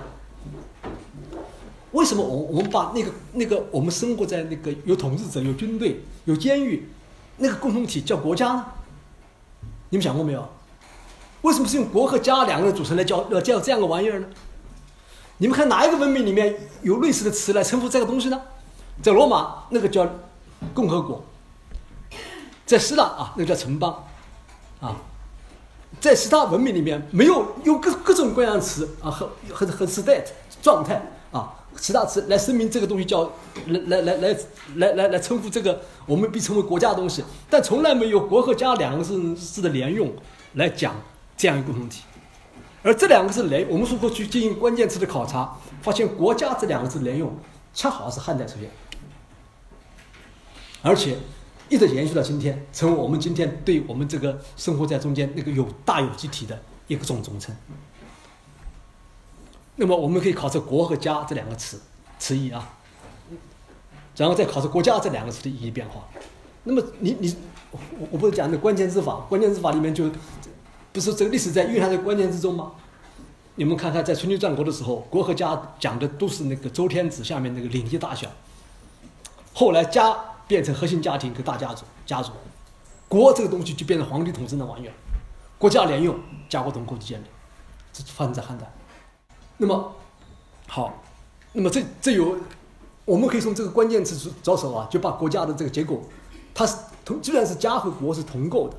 [1.93, 6.87] 为什么我我们把那个那个我们生活在那个有统治者、有军队、有监狱
[7.37, 8.65] 那个共同体叫国家呢？
[9.89, 10.47] 你们想过没有？
[11.41, 14.27] 为什么是用“国”和“家”两个人组成来叫呃叫这样个玩意儿呢？
[15.37, 18.39] 你们看哪一个文明里面有类似的词来称呼这个东西呢？
[19.01, 20.07] 在罗马那个叫
[20.71, 21.23] 共和国，
[22.63, 24.05] 在希腊啊那个叫城邦，
[24.79, 24.95] 啊，
[25.99, 30.27] 在其他文明里面没有用各各种各样的词啊和和和 state
[30.61, 33.23] 状态啊其他词来声明这个东西叫
[33.65, 34.37] 来来来来
[34.75, 40.13] 来来来称呼这个我们被称为国家的东西，但从来没有“国”和“家”两个字字的连用
[40.53, 40.93] 来讲。
[41.41, 42.03] 这样一个共同体，
[42.83, 47.35] 而这两个字连，我们如果去进行关键词的考察，发现“国家”这两个字连用，
[47.73, 48.69] 恰好是汉代出现，
[50.83, 51.17] 而且
[51.67, 57.55] 一直延续到今天，成为我们今天对我们这个生活在中间那个有大有机体的一个总总称。
[59.77, 61.81] 那么，我们可以考察“国”和“家”这两个词
[62.19, 62.77] 词义啊，
[64.15, 66.07] 然后再考察“国家”这两个词的意义变化。
[66.65, 67.35] 那么，你你
[67.71, 67.79] 我
[68.11, 70.07] 我不是讲那关键字法，关键字法里面就。
[70.93, 72.73] 不是这个历史在蕴含在关键之中吗？
[73.55, 78.27] 你们看看，在春秋战国的时候，国和家讲的都是那个周天子下面那个领地大小。
[79.53, 80.17] 后来家
[80.47, 82.31] 变成核心家庭，一个大家族，家族，
[83.07, 84.93] 国这个东西就变成皇帝统治的玩意儿，
[85.57, 86.17] 国家连用，
[86.49, 87.25] 家国同构建立，
[87.93, 88.69] 这发生在汉代。
[89.57, 89.93] 那么，
[90.67, 91.01] 好，
[91.53, 92.37] 那么这这有，
[93.05, 96.01] 我们可以从这个关键词着手啊，就把国家的这个结构，
[96.53, 98.75] 它是同，既然是家和国是同构的。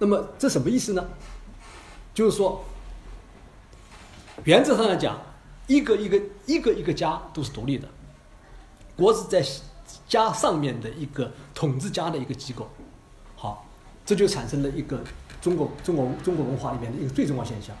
[0.00, 1.06] 那么这什么意思呢？
[2.14, 2.64] 就是说，
[4.44, 5.16] 原则上来讲，
[5.66, 7.86] 一个一个一个一个家都是独立的，
[8.96, 9.46] 国是在
[10.08, 12.68] 家上面的一个统治家的一个机构。
[13.36, 13.68] 好，
[14.06, 15.00] 这就产生了一个
[15.40, 17.76] 中国中国中国文化里面的一个最重要现象，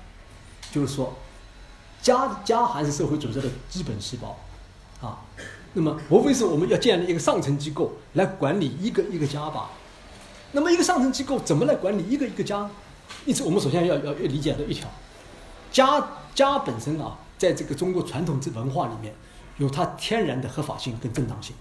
[0.70, 1.14] 就是说，
[2.02, 4.38] 家家还是社会组织的基本细胞
[5.00, 5.18] 啊。
[5.72, 9.70] 那么，无非是我们要建立一个上层机构来管理一个一个家吧。
[10.52, 12.68] 那么一个上层机构怎么来管理一个一个家？
[13.24, 14.88] 因此，我们首先要要要理解的一条，
[15.70, 19.14] 家家本身啊，在这个中国传统之文化里面，
[19.58, 21.54] 有它天然的合法性跟正当性。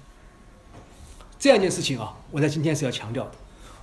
[1.37, 3.31] 这样一件事情啊，我在今天是要强调的。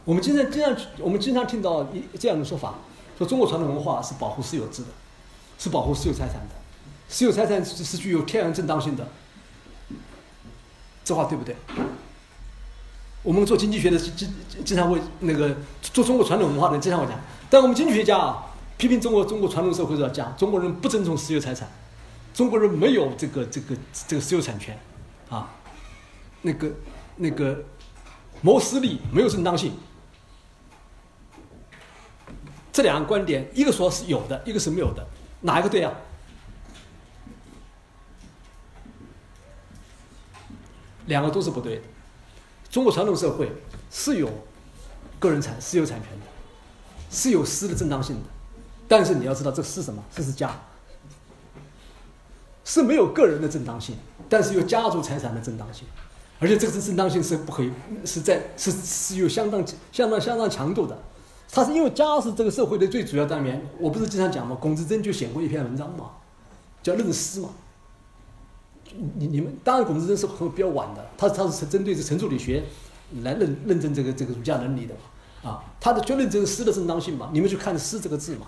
[0.05, 2.75] 我们经常经常我们经常听到一这样的说法，
[3.19, 4.89] 说中国传统文化是保护私有制的，
[5.59, 6.55] 是保护私有财产的，
[7.09, 9.09] 私有财产是是具有天然正当性的。
[11.05, 11.55] 这话对不对？
[13.27, 17.21] 我们做经济学的经经经常会那个做中国传统文化的经常会讲，
[17.51, 21.69] 但我们经济学家啊批评中国中国传统社会是要讲中国人不尊重私有财产，
[22.33, 24.79] 中国人没有这个这个这个私有产权，
[25.29, 25.51] 啊，
[26.43, 26.71] 那个
[27.17, 27.65] 那个
[28.43, 29.73] 谋私利没有正当性，
[32.73, 35.05] 这两个观点一个说是有的，一个是没有的，
[35.41, 35.93] 哪一个对啊？
[41.07, 41.83] 两个都是不对的。
[42.71, 43.51] 中国传统社会
[43.91, 44.29] 是有
[45.19, 46.27] 个人产私有产权的，
[47.11, 48.23] 是有私的正当性的，
[48.87, 50.03] 但是你要知道，这是什么？
[50.15, 50.55] 这是家，
[52.65, 53.97] 是没有个人的正当性，
[54.29, 55.87] 但是有家族财产的正当性，
[56.39, 57.73] 而且这个是正当性是不可以
[58.05, 60.99] 是在是是有相当相当相当强度的。
[61.51, 63.65] 它是因为家是这个社会的最主要单元。
[63.79, 64.59] 我不是经常讲吗？
[64.61, 66.11] 龚自珍就写过一篇文章嘛，
[66.83, 67.51] 叫《论私》嘛。
[69.17, 72.65] 你你们当然，龚自珍是很比较晚的，他他是针对这程朱理学
[73.23, 77.31] 来认认证这个这个儒家伦理的嘛，啊，他的就认这个诗的正当性嘛。
[77.33, 78.47] 你们去看“诗”这个字嘛，“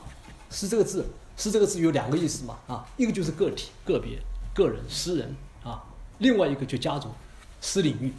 [0.50, 4.18] 诗”这个字，“诗”这个字有两个意思嘛，啊，一个就是个体、个别、
[4.54, 5.82] 个人、私人啊，
[6.18, 7.08] 另外一个就家族、
[7.60, 8.12] 私领域，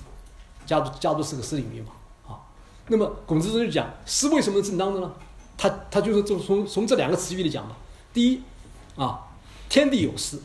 [0.66, 1.92] 家族家族是个私领域嘛，
[2.28, 2.40] 啊，
[2.88, 5.12] 那么龚自珍就讲诗为什么正当的呢？
[5.58, 7.76] 他他就是从从从这两个词语里讲嘛，
[8.14, 8.42] 第一
[8.96, 9.28] 啊，
[9.68, 10.40] 天地有诗。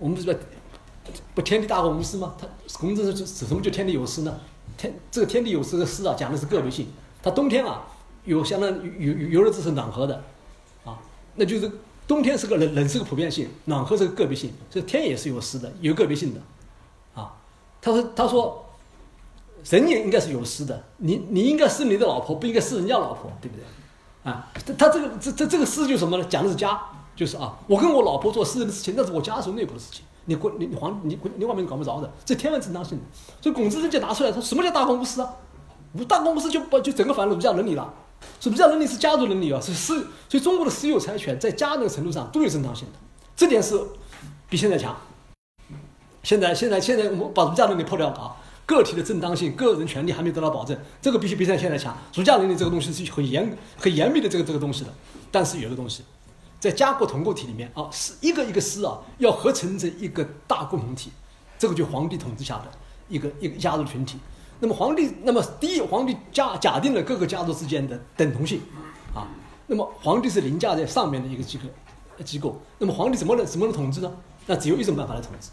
[0.00, 0.34] 我们不是说，
[1.34, 2.34] 不天地大公无私吗？
[2.36, 4.40] 他孔子是什么叫天地有私呢？
[4.76, 6.88] 天这个天地有私的私啊，讲的是个别性。
[7.22, 7.84] 他冬天啊，
[8.24, 10.24] 有相当有有有日子是暖和的，
[10.84, 10.98] 啊，
[11.34, 11.70] 那就是
[12.08, 16.40] 冬天是个冷冷是个普遍性，暖和是个个别性，所以天也是有私的，有个别性的，
[17.20, 17.36] 啊，
[17.82, 18.64] 他说他说，
[19.68, 23.64] 人也应该是有私的，你你应该是你的老婆，不应该是人家老婆，对不对？
[24.22, 26.24] 啊，他他这个这这这个私就什么呢？
[26.24, 26.80] 讲的是家，
[27.20, 33.04] 就是啊，我跟我老婆做私人的事情，那是我家属内部的事情，你国你皇你国你外面管不着的，这天然正当性的。
[33.42, 35.30] 所以孔子直接拿出来说，什么叫大公无私啊？
[35.92, 37.92] 无大公无私就不就整个反儒家伦理了。
[38.42, 42.94] 儒家伦理是家族伦理啊，是私，所以中国的私有财权在家那个程度上都有正当性的，
[43.36, 43.78] 这点是
[44.48, 44.96] 比现在强。
[46.22, 48.34] 现在现在现在我们把儒家伦理破掉啊。
[48.64, 51.94] 个体的正当性、个人权利还没得到保证，这个必须比现在强。
[52.14, 54.90] 儒家伦理这个东西是很严、很严密的这个这个东西的。
[55.32, 56.04] 但是有个东西，
[56.60, 61.10] 在家国同构体里面啊，是一个一个师啊，要合成成一个大共同体，
[61.58, 62.70] 这个就皇帝统治下的
[63.08, 64.18] 一个一个家族群体。
[64.60, 68.60] 那么皇帝，那么第一，皇帝假假定了各个家族之间的等同性
[69.14, 69.26] 啊。
[69.66, 72.60] 那么皇帝是凌驾在上面的一个机构机构。
[72.78, 74.12] 那么皇帝怎么能怎么能统治呢？
[74.46, 75.48] 那只有一种办法来统治。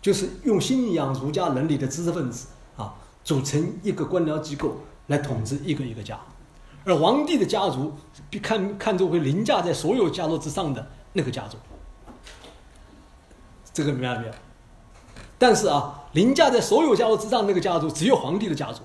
[0.00, 2.46] 就是用信仰儒家伦理的知识分子
[2.76, 2.94] 啊，
[3.24, 6.18] 组成一个官僚机构来统治一个一个家，
[6.84, 7.96] 而皇帝的家族
[8.30, 11.56] 被看看作为凌驾在所有家族之上的那个家族，
[13.72, 14.32] 这个明白没有？
[15.38, 18.82] 但是啊，凌驾在所有家族之上那个家族只有皇帝的家族，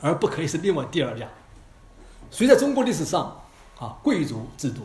[0.00, 1.26] 而不可以是另外第二家。
[2.30, 3.40] 所以在中国历史上
[3.78, 4.82] 啊，贵族制度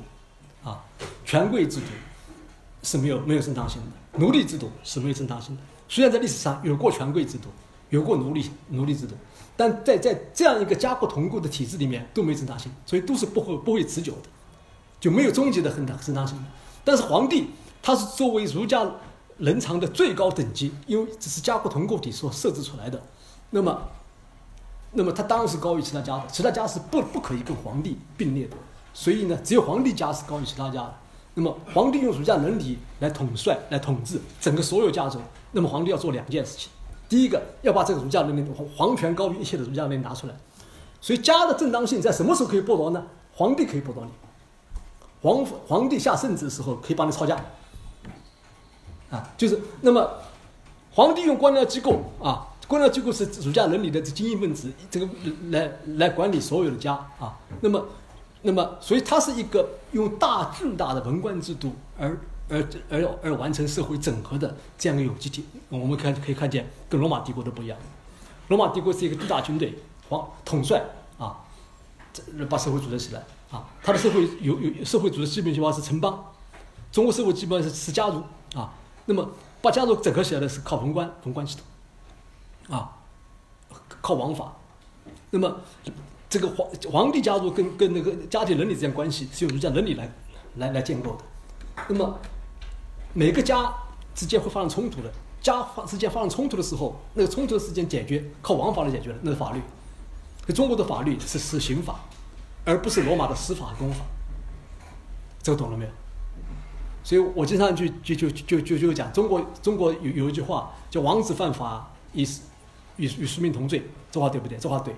[0.63, 0.83] 啊，
[1.23, 1.85] 权贵制度
[2.83, 4.19] 是没有没有正当性的。
[4.19, 5.61] 奴隶制度是没有正当性的。
[5.87, 7.49] 虽然在历史上有过权贵制度，
[7.89, 9.13] 有过奴隶奴隶制度，
[9.55, 14.29] 但在在这样一个家国同构的体制里面都没正当性，所以都是不会不会持久的，
[14.99, 16.37] 就没有终极的很大正当性。
[16.83, 17.47] 但是皇帝
[17.81, 18.89] 他是作为儒家
[19.37, 23.01] 人常的最高等级，因为这是家国同构体所设置出来的，
[23.51, 23.81] 那么，
[24.93, 28.57] 那么他当然是高于其他家的，其他家是不不可以跟皇帝并列的。
[28.93, 30.95] 所以呢，只有皇帝家是高于其他家的。
[31.35, 35.19] 那么，皇帝用儒家伦理来统帅、来统治整个所有家族。
[35.51, 36.71] 那么，皇帝要做两件事情：
[37.07, 38.45] 第一个，要把这个儒家伦理、
[38.75, 40.33] 皇权高于一切的儒家伦理拿出来。
[40.99, 43.03] 所以，家的正当性在什么时候可以剥夺呢？
[43.33, 44.11] 皇帝可以剥夺你。
[45.21, 47.35] 皇皇帝下圣旨的时候可以帮你抄家。
[49.09, 50.09] 啊，就是那么，
[50.91, 55.07] 皇帝用官僚机构啊，官僚机构是儒家伦理的精英分子，这个
[55.49, 57.37] 来来管理所有的家啊。
[57.61, 57.85] 那么。
[58.43, 62.17] 那么，所以它是一个用大巨大的文官制度而
[62.49, 65.45] 而而而完成社会整合的这样一个有机体。
[65.69, 67.77] 我们看可以看见，跟罗马帝国都不一样。
[68.47, 69.77] 罗马帝国是一个巨大军队，
[70.09, 70.83] 皇统帅
[71.17, 71.37] 啊，
[72.13, 73.67] 这把社会组织起来啊。
[73.83, 76.33] 他的社会有有社会组织基本情况是城邦，
[76.91, 78.23] 中国社会基本上是是家族
[78.55, 78.73] 啊。
[79.05, 79.29] 那么
[79.61, 81.57] 把家族整合起来的是靠文官文官系
[82.67, 82.97] 统啊，
[84.01, 84.53] 靠王法。
[85.31, 85.59] 那么。
[86.29, 90.11] 这个皇皇帝家族跟跟那个家庭伦理之间关系是用儒家伦理来
[90.57, 91.23] 来来建构的。
[91.87, 92.19] 那么
[93.13, 93.73] 每个家
[94.13, 99.61] 之间会发生冲突的，家发之间发生冲突的时候，那个冲突的时间解决靠王法来解决的，那是法律。
[100.53, 101.99] 中国的法律是是刑法，
[102.63, 104.05] 而不是罗马的司法公法。
[105.41, 105.91] 这个懂了没有？
[107.03, 112.27] 所以我经常就就就就就就讲，中国中国有有一句话叫“王子犯法与
[112.97, 114.57] 与与庶民同罪”，这话对不对？
[114.57, 114.93] 这话对。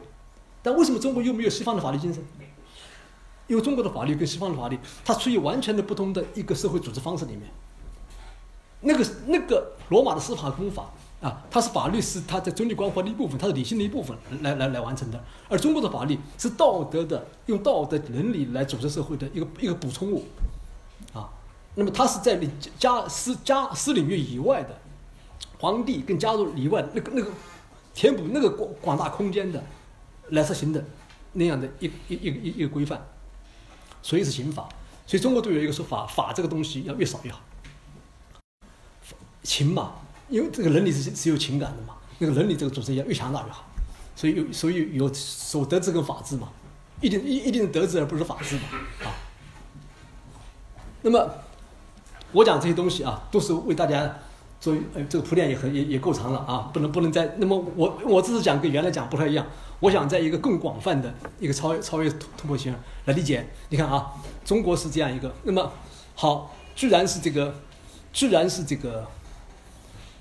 [0.61, 2.23] 但为什么中国又没有西方的法律精神？
[3.47, 7.43] 因为中国的法律跟西方的法律，它处于完全的不同的一个社会组织方式里面。
[8.81, 10.89] 那个那个罗马的司法公法
[11.21, 15.23] 啊，它是法律是它在中立关怀的一部分，它是理性的一部分来来来完成的。
[15.47, 20.25] 而中国的法律是道德的，用道德伦理来组织社会的一个一个补充物
[21.13, 21.29] 啊。
[21.75, 22.39] 那么它是在
[22.77, 24.77] 家私家私领域以外的，
[25.59, 27.31] 皇帝跟家族以外那个那个
[27.93, 29.63] 填补那个广广大空间的。
[30.31, 30.85] 来实行的
[31.33, 33.03] 那样的一一一一一个规范，
[34.03, 34.69] 所以是刑法。
[35.07, 37.41] 所以中国都有一个说法，法这个东西要越少越好。
[39.49, 39.93] 情嘛，
[40.29, 43.65] 因为这个伦理是是有情感的嘛，那个伦理这个组织要越强大越好。
[44.15, 46.49] 所以有所以有守德治跟法治嘛，
[47.01, 48.63] 一定一一定是德治而不是法治嘛
[49.03, 49.09] 啊。
[51.01, 51.29] 那么
[52.31, 54.15] 我讲这些东西啊，都是为大家。
[54.61, 57.33] 做，呃，这个铺垫也很也也够长了啊，不能不能再。
[57.37, 59.47] 那么我我这次讲跟原来讲不太一样，
[59.79, 62.75] 我想在一个更广泛的一个超越超越突破性
[63.05, 63.47] 来理解。
[63.69, 64.11] 你看啊，
[64.43, 65.71] 中国是这样一个，那么
[66.13, 67.55] 好，居然是这个，
[68.11, 69.07] 居然是这个，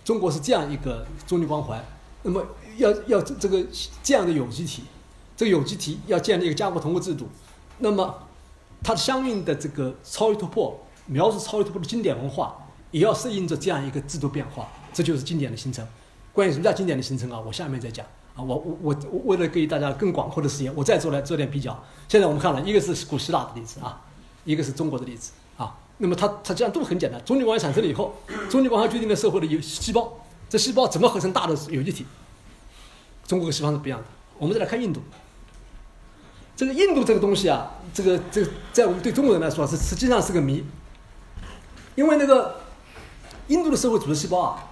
[0.09, 1.79] 中国是这样一个中立关怀。
[2.23, 2.43] 那么
[2.79, 3.63] 要要这个
[4.03, 4.85] 这样的有机体，
[5.37, 7.29] 这个有机体要建立一个家国同构制度，
[7.81, 8.15] 那么
[8.83, 12.57] 它相应的这个超越突破，描述超越突破的经典文化。
[12.91, 15.87] 也要适应着这样一个制度变化，这就是经典的形成。
[16.33, 18.41] 关于什么叫经典的形成啊，我下面再讲啊。
[18.43, 21.85] 我我我为了给大家更广阔的视野，我再做来做点比较。
[22.09, 24.01] 现在我们看了一个是古希腊的例子啊，
[24.47, 25.33] 一个是中国的例子。
[25.99, 27.23] 那么它它这样都很简单。
[27.25, 28.15] 中立光学产生了以后，
[28.49, 32.07] 中立光学决定了社会的有细胞，这细胞怎么合成大的有机体？
[33.27, 34.07] 中国和西方是不一样的。
[34.39, 35.03] 我们再来看印度，
[36.57, 40.65] 这个印度这个东西啊，这个这个在我们对中国人来说是实际上是个谜，
[41.97, 42.61] 因为那个
[43.49, 44.71] 印度的社会组织细胞啊，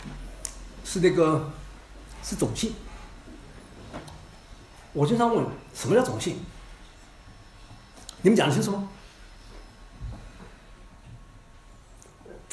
[0.84, 1.50] 是那个
[2.22, 2.72] 是种姓。
[4.92, 6.38] 我经常问什么叫种姓？
[8.22, 8.88] 你们讲得清楚吗？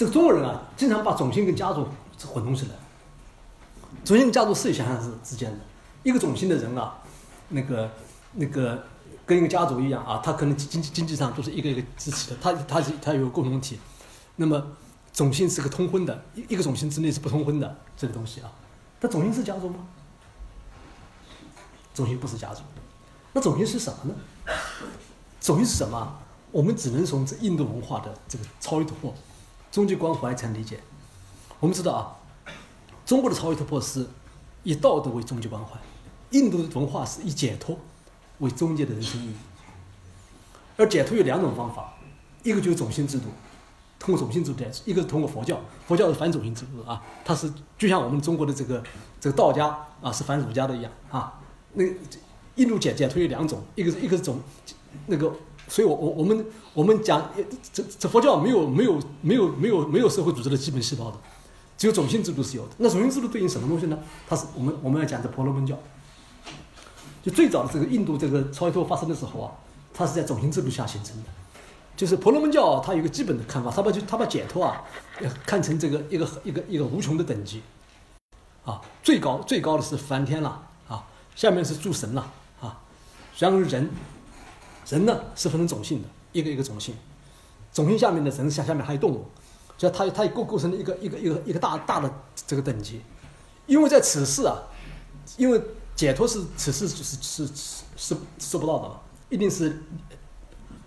[0.04, 1.88] 这中国人啊，经常把种姓跟家族
[2.18, 2.72] 是混弄起来。
[4.04, 5.60] 种姓跟家族是想象是之间的，
[6.04, 6.98] 一个种姓的人啊。
[7.50, 7.90] 那个
[8.34, 8.84] 那个
[9.26, 13.80] 跟一个家族一样啊，他可能经济经济上都是一个一个支持的，他他是他有共同体。
[14.36, 14.62] 那么
[15.14, 18.52] 种姓是个通婚的，一一个种姓之内是不通婚的这个东西啊。
[19.00, 19.76] 那种姓是家族吗？
[21.94, 22.62] 种姓不是家族，
[23.32, 24.54] 那种姓是什么呢？
[25.40, 26.20] 种姓是什么？
[26.52, 29.14] 我们只能从这印度文化的这个超越突破、
[29.74, 30.80] 终极关怀才能理解。
[31.60, 32.14] 我们知道啊，
[33.08, 34.08] 中国的超越突破是
[34.62, 35.72] 以道德为终极关怀。
[36.30, 37.76] 印度的文化是以解脱
[38.38, 39.36] 为终结的人生意义，
[40.78, 41.96] 而解脱有两种方法，
[42.44, 43.26] 一个就是种姓制度，
[43.98, 48.84] 通过种姓制度一个是通过佛教，佛教是反种姓制度啊，它是就像我们中国的这个
[49.20, 51.42] 这个道家啊是反儒家的一样啊。
[51.74, 51.84] 那
[52.58, 54.40] 印度解解脱有两种，一个是一个是种
[55.08, 55.36] 那个，
[55.68, 57.32] 所以我我我们我们讲
[57.72, 61.18] 这这佛教没有没有没有没有没有社会组织的基本细胞的，
[61.78, 62.72] 只有种姓制度是有的。
[62.78, 63.98] 那种姓制度对应什么东西呢？
[64.28, 65.78] 它是我们我们要讲的婆罗门教。
[67.24, 69.52] 就最早的这个印度这个超脱发生的时候啊，
[69.94, 71.30] 它是在种姓制度下形成的。
[71.96, 74.84] 就是婆罗门教，它有个基本的看法，它把就它把解脱啊，
[75.46, 77.62] 看成这个一个一个一个无穷的等级，
[78.66, 81.06] 啊，最高最高的是梵天了啊，
[81.36, 82.82] 下面是诸神了啊，
[83.38, 83.90] 然后人，
[84.88, 86.96] 人呢是分成种姓的，一个一个种姓，
[87.72, 89.26] 种姓下面的人下下面还有动物，
[89.78, 92.14] 就它它构构成了一个一个一个一个大大的
[92.48, 93.02] 这个等级，
[93.66, 94.58] 因为在此世啊，
[95.38, 95.62] 因为。
[95.96, 99.80] 解脱是此世就是是是是做不到的嘛，一定是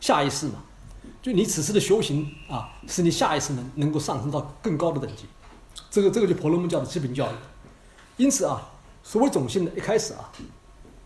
[0.00, 0.54] 下一世嘛。
[1.22, 5.26] 就你此世的修行啊，是你下一世能能够上升到更高的等级。
[5.92, 7.34] 这个这个就婆罗门教的基本教育。
[8.16, 8.68] 因此啊，
[9.04, 10.28] 所谓种姓的一开始啊，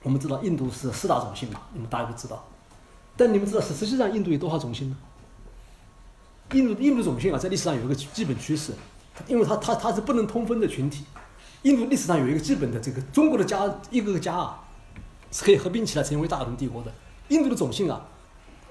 [0.03, 2.43] 我们知道印度是四大种姓嘛，你们大家都知道。
[3.21, 4.97] 但你们知道实实际上印度有多少种姓呢？
[6.53, 8.73] 印度印度种姓啊，在历史上有一个基本趋势，
[9.27, 11.05] 因为它它它是不能通分的群体。
[11.65, 14.65] 印度历史上有一个基本的这个中国的家一个个家啊，
[15.31, 16.91] 是可以合并起来成为大同帝国的。
[17.29, 18.09] 印度的种姓啊，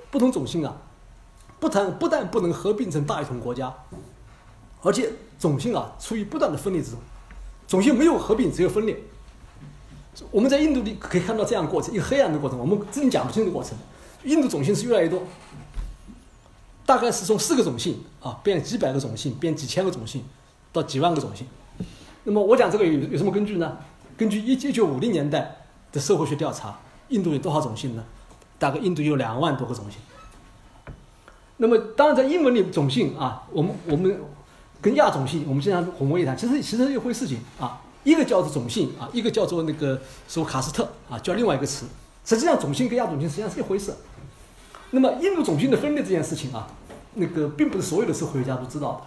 [0.10, 0.76] 不同种姓啊，
[1.60, 3.72] 不谈不但不能合并成大一统国家，
[4.82, 7.00] 而且种姓啊处于不断的分裂之中。
[7.68, 9.00] 种姓没有合并，只有分裂。
[10.32, 13.78] 我们在印度里可以看到这样过程，一个黑暗的过程，我们真讲不清的过程。
[14.24, 15.24] 印度种姓是越来越多，
[16.86, 20.24] 大概是从四个种姓啊变几百个种姓，变几千个种姓，
[20.74, 21.48] 到几万个种姓。
[22.24, 23.78] 那么我讲这个有有什么根据呢？
[24.18, 25.56] 根据一一九五零年代
[25.94, 28.04] 的社会学调查，印度有多少种姓呢？
[28.58, 30.00] 大概印度有两万多个种姓。
[31.58, 34.20] 那么当然在英文里种姓啊，我们我们
[34.82, 37.82] 跟亚种姓我们经常混为一谈，其实其实是一回事情啊。
[38.04, 41.86] 一个叫做种姓啊，一个叫做那个说卡斯特啊，叫另外一个词。
[42.26, 43.94] 实际上种姓跟亚种姓实际上是一回事。
[44.92, 46.68] 那么印度种姓的分裂这件事情啊，
[47.14, 49.02] 那个并不是所有的社会学家都知道的，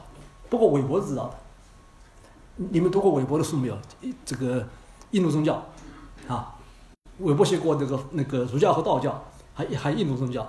[0.48, 1.34] 不过韦伯知道的。
[2.56, 3.76] 你们读过韦伯的书没有？
[4.24, 4.66] 这个
[5.12, 5.64] 印度宗教，
[6.28, 6.54] 啊，
[7.18, 9.24] 韦伯写过那个那个儒教和道教，
[9.54, 10.46] 还还印度宗教，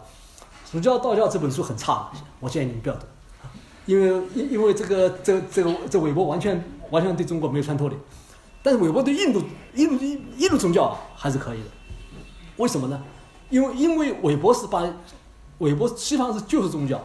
[0.72, 3.06] 儒教道教这本书很差，我建议你们不要读，
[3.86, 7.96] 因为因因为这个这这个这韦伯完全完全对中国没有穿透力，
[8.62, 9.42] 但是韦伯对印度
[9.76, 10.04] 印度
[10.38, 11.70] 印度宗教还是可以的，
[12.58, 13.02] 为什么呢？
[13.50, 14.84] 因为因为韦伯是把
[15.60, 17.02] 韦伯西方是旧式宗教，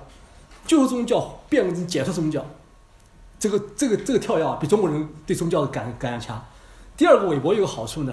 [0.66, 2.44] 救赎宗教变成解脱宗教。
[3.38, 6.44] 这个这个这个跳跃比中国人对宗教的感感要强。
[6.96, 8.12] 第二个，韦伯有个好处呢，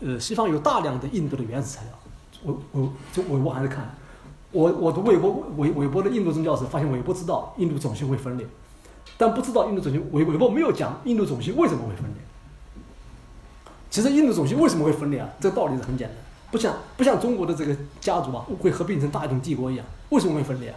[0.00, 1.92] 呃，西方有大量的印度的原始材料。
[2.42, 3.94] 我我就韦伯还是看，
[4.52, 8.46] 我我读韦伯韦韦伯的印度宗教时，发现韦伯知道印度种姓会分裂，
[9.18, 12.14] 但不知道印度种姓韦韦伯没有讲印度种姓为什么会分裂。
[13.90, 15.28] 其实印度种姓为什么会分裂啊？
[15.40, 16.16] 这个道理是很简单，
[16.50, 20.70] 不像不像中国的这个家族啊会合并成大一统帝国一样，为什么会分裂？
[20.70, 20.76] 啊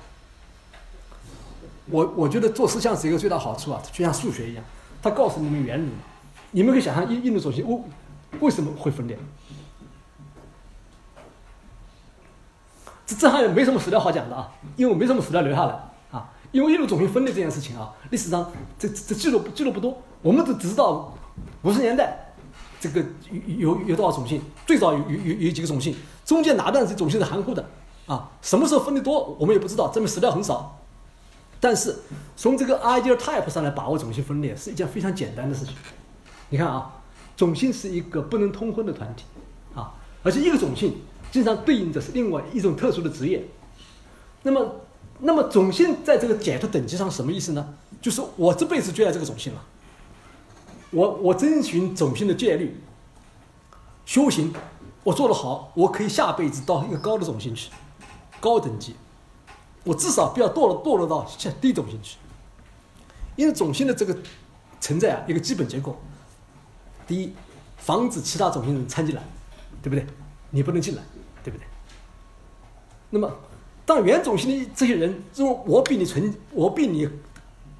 [1.92, 4.64] 我我觉得做思想史一个最大好处啊，就像数学一样，
[5.02, 5.90] 它告诉你们原理。
[6.52, 7.82] 你们可以想象印印度种姓为
[8.40, 9.20] 为什么会分裂？
[13.06, 15.74] 这这还没什么史料好讲的啊，因为没什么史料留下来
[16.10, 16.30] 啊。
[16.54, 18.50] 因为印度种姓分裂这件事情啊，历史上
[18.80, 21.14] 这这记录记录不多，我们只知道
[21.64, 22.33] 五十年代
[22.84, 23.02] 这个
[23.48, 27.66] 有有有多少种姓，最早有有有几个种姓，中间哪段是种姓是含糊的
[28.08, 28.30] 啊？
[28.42, 30.82] 什么时候分的多，我们也不知道，证明史料很少。
[31.62, 31.96] 但是
[32.36, 35.74] 从这个 ideal type 上来把握种姓分裂是一件非常简单的事情。
[36.50, 37.02] 你看啊，
[37.38, 39.24] 种姓是一个不能通婚的团体
[39.74, 40.98] 啊，而且一个种姓
[41.32, 43.46] 经常对应着是另外一种特殊的职业。
[44.42, 44.76] 那么。
[45.20, 47.74] 那么种姓在这个解脱等级上什么意思呢？
[48.02, 49.62] 就是我这辈子就在这个种姓了。
[50.94, 52.80] 我我遵循种姓的戒律，
[54.06, 54.54] 修行，
[55.04, 57.72] 我做得好，我可以下辈子到一个高的种姓去，
[58.40, 58.96] 高等级。
[59.84, 62.18] 我至少不要堕落堕落到下低种姓去。
[63.36, 64.16] 因为种姓的这个
[64.80, 65.98] 存在啊，一个基本结构，
[67.08, 67.34] 第一，
[67.78, 69.24] 防止其他种姓人掺进来，
[69.82, 70.06] 对不对？
[70.52, 71.02] 你不能进来，
[71.44, 71.66] 对不对？
[73.10, 73.30] 那么。
[73.86, 77.10] 当原种姓的这些人认为我比你纯，我比你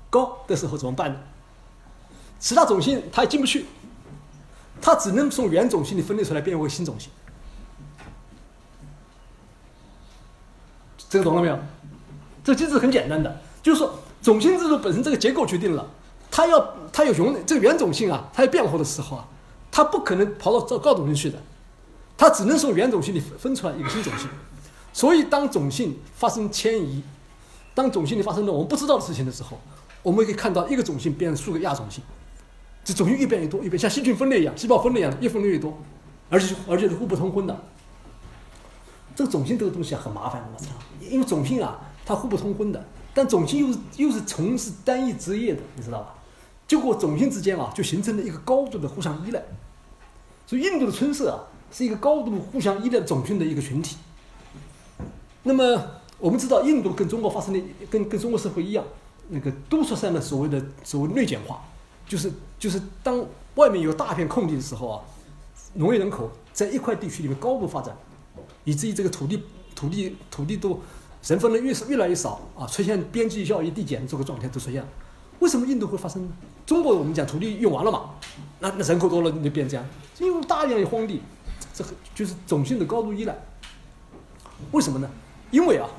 [0.10, 1.20] 高的时候怎么办呢？
[2.44, 3.66] 其他种姓他也进不去，
[4.82, 7.10] 他只能从原种姓里分裂出来变为新种姓。
[11.10, 11.58] 这个懂了没有？
[12.44, 15.90] 这个机制很简单的，就是说种姓制度本身这个结构决定了，
[16.30, 19.26] 他要他要永这个原种姓啊，他要变化的时候啊，
[19.72, 21.42] 他不可能跑到这高种姓去的，
[22.18, 24.28] 他只能从原种姓里分出来一个新种姓。
[24.92, 27.02] 所以，当种姓发生迁移，
[27.74, 29.58] 当种姓里发生了我们不知道的事情的时候，
[30.02, 32.04] 我们可以看到一个种姓变成数个亚种姓，
[32.84, 35.78] 这种姓越变越多，越变像细菌分裂一样，细胞分裂一样，越分裂越多，
[36.30, 37.64] 而且而且是互不通婚的。
[39.16, 40.70] 这个种姓这个东西很麻烦，我操！
[41.00, 46.16] 因为种姓啊，它互不通婚的，但种姓又是又是从事单一职业的，你知道吧？
[46.68, 49.42] 结果种姓之间啊，就形成了一个高度的互相依赖。
[50.48, 53.98] 所以，印度的春色啊，是一个高度互相依赖种姓的一个群体。
[55.44, 55.80] 那么
[56.18, 57.62] 我们知道，印度跟中国发生的
[57.92, 58.84] 跟跟中国社会一样，
[59.30, 61.64] 那个都出现了所谓的所谓内卷化，
[62.08, 63.26] 就是就是当
[63.56, 65.02] 外面有大片空地的时候啊，
[65.74, 67.96] 农业人口在一块地区里面高度发展，
[68.64, 69.44] 以至于这个土地
[69.76, 70.80] 土地土地都
[71.24, 74.88] 人分的越是越来越少啊，出现边际效益递减这个状态都出现了。
[75.40, 76.32] 为什么印度会发生呢？
[76.66, 78.12] 中国我们讲土地用完了嘛，
[78.60, 79.86] 那那人口多了你就变这样，
[80.20, 81.22] 因为大量的荒地，
[81.74, 83.36] 这个就是种姓的高度依赖。
[84.72, 85.10] 为什么呢？
[85.52, 85.90] 因为啊，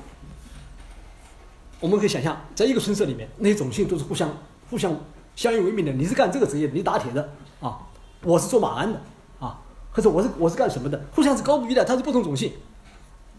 [1.79, 4.35] 我们可以想象，在一个村社里面，那些种姓都是互相
[4.69, 4.97] 互相
[5.35, 5.91] 相依为命的。
[5.91, 7.29] 你是干这个职业的，你打铁的
[7.59, 7.79] 啊，
[8.23, 8.99] 我是做马鞍的
[9.39, 9.59] 啊，
[9.91, 11.83] 或者我是我是干什么的，互相是高度依赖。
[11.83, 12.53] 它是不同种姓。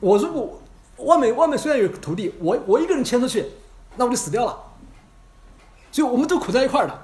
[0.01, 0.61] 我如果
[0.99, 3.45] 外面外面虽然有土地，我我一个人迁出去，
[3.97, 4.57] 那我就死掉了。
[5.91, 6.99] 所以我们都苦在一块儿的，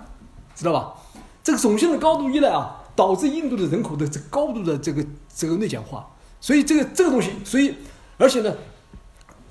[0.54, 0.94] 知道吧？
[1.42, 6.08] 这个种姓的高度依赖啊，导致印度的人口的这高度的这个这个内卷化。
[6.40, 7.74] 所以这个这个东西，所以
[8.18, 8.54] 而且呢。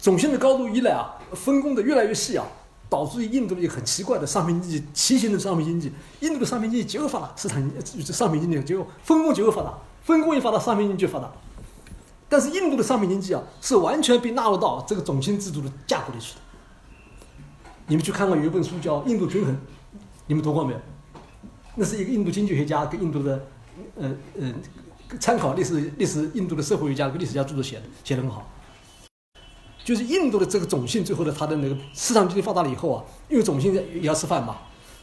[0.02, 2.44] 种姓的高度依赖啊，分工的越来越细啊，
[2.92, 5.90] 导致于印度的一个很奇怪的商品经济，畸形的商品经济。
[6.20, 9.74] 印度的商品经济极为发达，市场就是商品经济结构分工极为发达，
[10.04, 11.32] 分工一发达，商品经济就发达。
[12.28, 16.42] 但是印度的商品经济啊，是完全被纳入到这个种姓制度的架构里去的。
[17.88, 19.54] 你们去看过有一本书叫《印度均衡》，
[20.28, 20.80] 你们读过没有？
[21.76, 23.48] 那是一个印度经济学家跟印度的，
[23.96, 24.54] 呃呃，
[25.18, 28.50] 参考历史历史印度的社会学家跟历史家著作写的，写的很好。
[29.84, 34.58] 就是印度的这个种姓，最后的它的那个市场经济发达了以后啊，因为种姓也要吃饭嘛，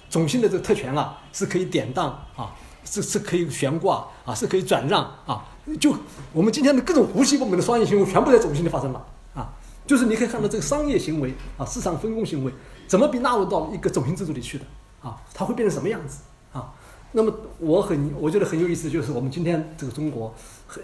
[0.08, 2.06] 种姓的这个特权啊，是可以典当
[2.36, 2.54] 啊，
[2.84, 5.44] 是是可以悬挂啊，是可以转让啊，
[5.80, 5.94] 就
[6.32, 9.04] 我们今天的各种胡西部门的商业行为，全部在种姓里发生了
[9.34, 9.52] 啊，
[9.84, 12.52] 就是你可以看到这个商业行为啊，市场分工行为
[12.86, 14.64] 怎么被纳入到一个种姓制度里去的
[15.02, 16.20] 啊，它会变成什么样子
[16.52, 16.72] 啊？
[17.10, 20.32] 那么我很我觉得很有意思，就是我们今天这个中国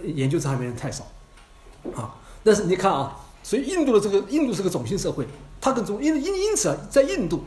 [0.02, 1.04] 研究这方面太少
[1.94, 3.20] 啊，但是你看啊。
[3.44, 5.28] 所以，印度的这个印度是个种姓社会，
[5.60, 7.44] 它跟中因因因此啊，在印度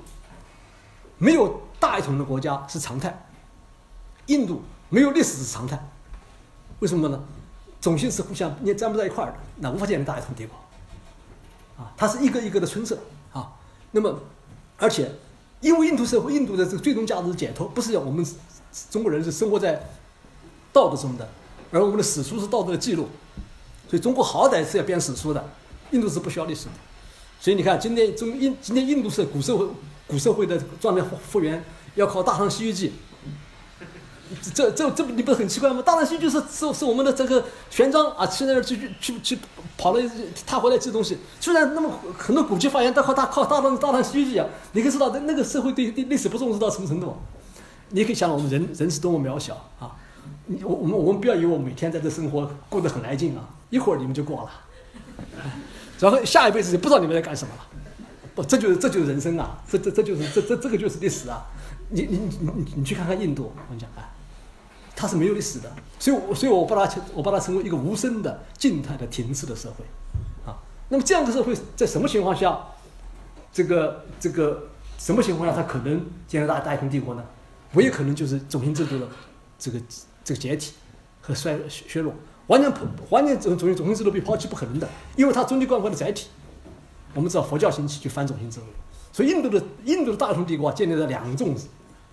[1.18, 3.28] 没有大一统的国家是常态，
[4.28, 5.90] 印度没有历史是常态，
[6.82, 7.20] 为什么呢？
[7.82, 10.56] 种姓是互相也粘不在一块儿的，那无法建立大一统帝国
[11.84, 13.00] 啊，它是一个一个的村社
[13.34, 13.54] 啊。
[13.90, 14.20] 那么，
[14.78, 15.12] 而且
[15.62, 18.24] 因为印度社会，印度的这个最终价值解脱，不是要我们
[18.92, 19.90] 中国人是生活在
[20.72, 21.28] 道德中的，
[21.72, 23.08] 而我们的史书是道德的记录，
[23.90, 25.44] 所以中国好歹是要编史书的。
[25.92, 26.72] 印度是不需要历史的，
[27.40, 29.66] 所以你看，今天中印今天印度是古社会
[30.06, 31.64] 古社会的状态复原，
[31.96, 32.90] 要靠《大唐西域记》。
[34.54, 35.80] 这这这不你不是很奇怪吗？
[35.84, 39.40] 《大唐西域记》是是是我们的这个玄奘啊去那儿去去去
[39.78, 40.12] 跑了，
[40.46, 41.18] 他回来记东西。
[41.40, 47.16] 虽然那么很多古籍发现都靠他靠《大唐大唐西域记》啊，你可以知道那那个社会对对历史不重视到什么程度。
[47.90, 49.96] 你可以想，我们人人是多么渺小啊！
[50.62, 54.52] 我我们我们不要以为我每天在这生活过得很来劲啊，一会儿你们就过了。
[56.00, 57.68] 然后下一辈子就不知道你们在干什么了，
[58.36, 61.46] 不，这就是这就是人生啊，这这这就是这这这个就是历史啊！
[61.90, 64.14] 你你你你你去看看印度，我跟你讲啊，
[64.96, 69.86] 它是没有历史的，所以我所以我把它我把它称为一个无声的静态的停滞的社会
[70.46, 70.58] 啊。
[70.90, 72.60] 那么这样的社会在什么情况下，
[73.52, 77.24] 这个这个什么情况下它可能建立大大一统帝国呢？
[77.74, 79.08] 唯一可能就是种姓制度的
[79.60, 79.80] 这个
[80.24, 80.72] 这个解体
[81.22, 82.14] 和衰削弱，
[82.48, 82.74] 完全
[83.10, 86.28] 完全种种姓种姓制度被抛弃不可能的，因为它终极观念的载体。
[87.14, 88.66] 我们知道佛教兴起就反种姓制度，
[89.12, 91.56] 所以印度的印度的大一统帝国建立在两种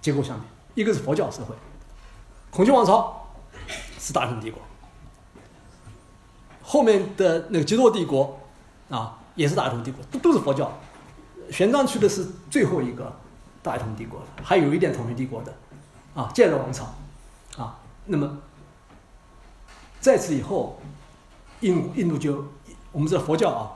[0.01, 0.43] 结构下面，
[0.75, 1.55] 一个是佛教社会，
[2.51, 3.27] 孔雀王朝
[3.99, 4.63] 是大一统帝国，
[6.63, 8.39] 后面的那个极多帝国
[8.89, 10.73] 啊也是大一统帝国，都都是佛教，
[11.51, 13.15] 玄奘去的是最后一个
[13.63, 15.55] 大一统帝国还有一点统一帝国的
[16.15, 16.95] 啊建热王朝
[17.59, 18.39] 啊，那么
[20.05, 20.79] 在此以后，
[21.61, 22.45] 印印度就
[22.93, 23.73] 我们知道佛教啊。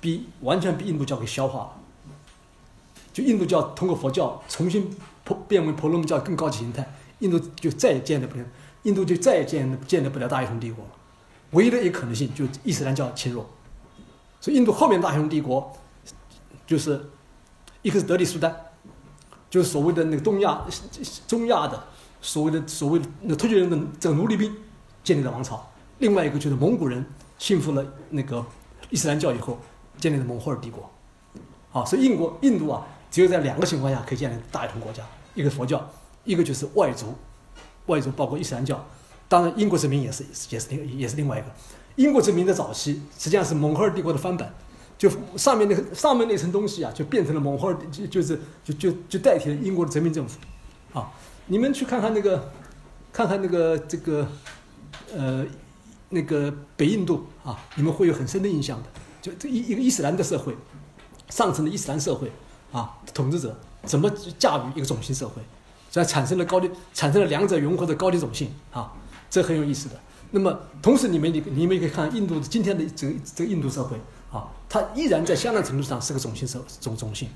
[0.00, 1.70] 比完全被印度教给消化了，
[3.12, 4.94] 就印度教通过佛教重新
[5.48, 8.44] 变为婆罗门教更高级形态，印度就再也建立不了，
[8.84, 10.90] 印度就再也建建立不了大一统帝国了。
[11.52, 13.44] 唯一的一个可能性就是伊斯兰教侵入，
[14.40, 15.72] 所以印度后面大一统帝国
[16.66, 17.10] 就是
[17.82, 18.54] 一个是德里苏丹，
[19.50, 20.64] 就是所谓的那个东亚
[21.26, 21.84] 中亚的
[22.20, 24.54] 所谓的所谓的那突厥人的这个奴隶兵
[25.06, 25.66] 建立了王朝，
[26.00, 27.02] 另外一个就是蒙古人
[27.38, 28.44] 信服了那个
[28.90, 29.56] 伊斯兰教以后。
[29.98, 30.90] 建立了蒙霍尔帝国，
[31.70, 35.02] 好，所以印国印度啊，只有在两个情况下可以建立大一统国家，
[35.34, 35.90] 一个佛教，
[36.24, 37.14] 一个就是外族，
[37.86, 38.86] 外族包括伊斯兰教，
[39.26, 41.46] 当然英国殖民也是也是另也是另外一个，
[41.94, 44.52] 英国殖民的早期实际上是蒙霍尔帝国的翻版，
[44.98, 50.38] 就上面那个上面那层东西啊，就变成了蒙霍尔就就是就就就代替了英国的殖民政府，
[50.92, 51.10] 啊，
[51.46, 52.52] 你们去看看那个，
[53.14, 54.28] 看看那个这个，
[55.14, 55.44] 呃，
[56.10, 58.88] 那个北印度啊，你们会有很深的印象的。
[59.22, 60.56] 就这一一个伊斯兰的社会，
[61.30, 62.30] 上层的伊斯兰社会
[62.72, 65.42] 啊，统治者怎么驾驭一个种姓社会，
[65.90, 68.92] 这产生了高低，产生了两者融合的高低种姓啊，
[69.28, 69.96] 这很有意思的。
[70.30, 73.96] 那么同时，你们你你们也可以看印度的今天的这个这个印度社会
[74.32, 77.28] 啊，它依然在相当程度上是个种姓社种种姓。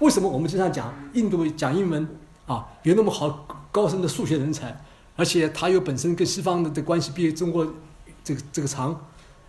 [0.00, 2.08] 为什么我们经常讲印度讲英文
[2.46, 4.78] 啊，有那么好高深的数学人才，
[5.20, 7.66] 而且它又本身跟西方的的关系比中国
[8.24, 8.98] 这个这个长。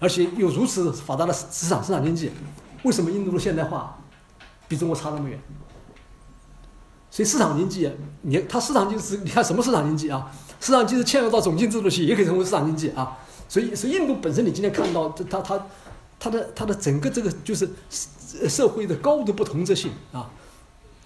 [0.04, 2.32] 而且有如此发达的市场市场经济，
[2.82, 4.00] 为什么印度的现代化
[4.68, 5.40] 比中国差那么远？
[7.12, 7.88] 所以市场经济，
[8.22, 10.32] 你它市场经济是你看什么市场经济啊？
[10.60, 13.16] 市场经济嵌入到总经制度去，也可以成为市场经济啊。
[13.48, 15.68] 所以，所以印度本身，你今天看到它它
[16.20, 17.70] 它的它的整个这个就是
[18.50, 20.32] 社会的高度不同质性啊，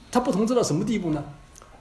[0.10, 1.22] 它不同质到什么地步呢？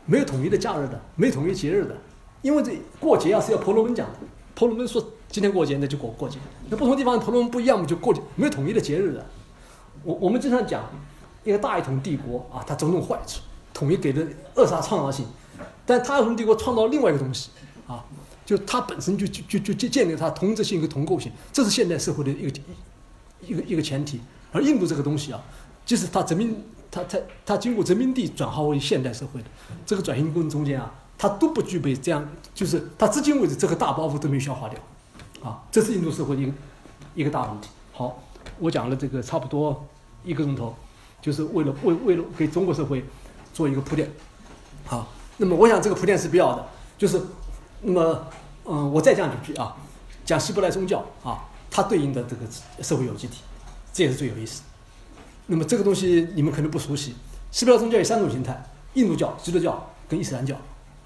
[0.04, 1.96] 没有统一的假日的，没有统一节日的，
[2.44, 4.18] 因为这过节啊是要婆罗门讲的，
[4.54, 5.04] 婆罗门说。
[5.30, 6.38] 今天过节，那就过过节。
[6.70, 9.26] 那不同地方婆罗门不一样嘛，就过节没有统一的节日的。
[10.04, 10.88] 我我们经常讲，
[11.42, 13.40] 一个大一统帝国啊，它种种坏处，
[13.72, 14.24] 统一给的
[14.54, 15.26] 扼杀创造性。
[15.84, 17.50] 但大一统帝国创造另外一个东西
[17.88, 18.04] 啊，
[18.46, 22.60] 就它本身就就就就建立它同质性和同构性，这是现代社会的一个
[23.40, 24.20] 一个一个前提。
[24.52, 25.42] 而印度这个东西啊，
[25.84, 26.56] 就是它殖民，
[26.92, 29.48] 它它它经过殖民地转化为现代社会的
[29.84, 30.94] 这个转型过程中间啊，
[31.24, 32.22] 它都不具备这样，
[32.54, 34.78] 就是它至今为止这个大包袱都没消化掉。
[35.42, 36.52] 啊，这是印度社会一个
[37.14, 37.70] 一个大问题。
[37.94, 38.22] 好，
[38.58, 39.86] 我讲了这个差不多
[40.22, 40.74] 一个钟头，
[41.22, 43.02] 就是为了为为了给中国社会
[43.54, 44.12] 做一个铺垫。
[44.84, 46.66] 好，那么我想这个铺垫是必要的。
[46.98, 47.18] 就是，
[47.80, 48.26] 那么
[48.66, 49.74] 嗯，我再讲几句啊，
[50.26, 52.42] 讲希伯来宗教啊，它对应的这个
[52.82, 53.40] 社会有机体，
[53.94, 54.60] 这也是最有意思。
[55.46, 57.14] 那么这个东西你们可能不熟悉，
[57.50, 60.54] 希伯来宗教有三种形态：印度教、基督教跟伊斯兰教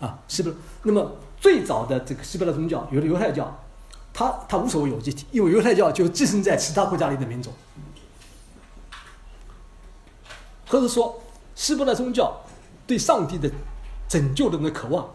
[0.00, 0.18] 啊。
[0.28, 0.52] 希伯，
[0.82, 3.58] 那么最早的这个希伯来宗教有的犹太教。
[4.10, 7.52] 他他无所谓有机体，因为犹太教就寄生在其他国家里的民族，
[10.66, 11.22] 或者说
[11.54, 12.40] 希伯来宗教
[12.84, 13.48] 对上帝的
[14.08, 15.08] 拯救的那渴望，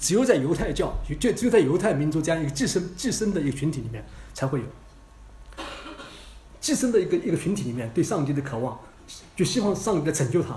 [0.00, 4.04] 只有在犹太教就只有在犹太民族这样一个寄生寄生的一个群体里面
[4.34, 4.66] 才会有，
[6.60, 8.76] 寄生的一个一个群体里面对上帝的渴望，
[9.36, 10.56] 就希望上帝来拯救他，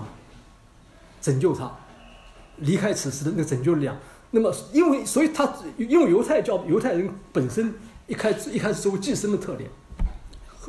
[1.22, 1.72] 拯救他，
[2.62, 3.96] 离开此时的那个拯救量。
[4.32, 7.74] 那么，因为所以他因为犹太教犹太人本身
[8.08, 9.70] 一开始一开始作为寄生的特点，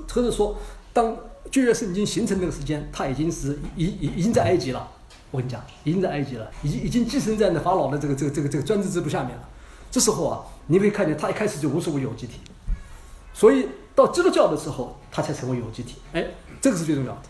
[0.09, 0.59] 或者说
[0.93, 1.17] 当
[1.51, 4.89] 旧约圣经形成那个时间，他已经是已已已经在埃及了。
[5.31, 9.49] 我跟你讲，已经在埃及了，已经已经寄生在那法老的这个这个这个这个专制制度下面了。
[9.91, 12.41] 这时候啊，你可以看见他一开始就无所谓有机体，
[13.33, 15.97] 所以到基督教的时候，他才成为有机体。
[16.13, 16.27] 哎，
[16.61, 17.23] 这个是最重要的。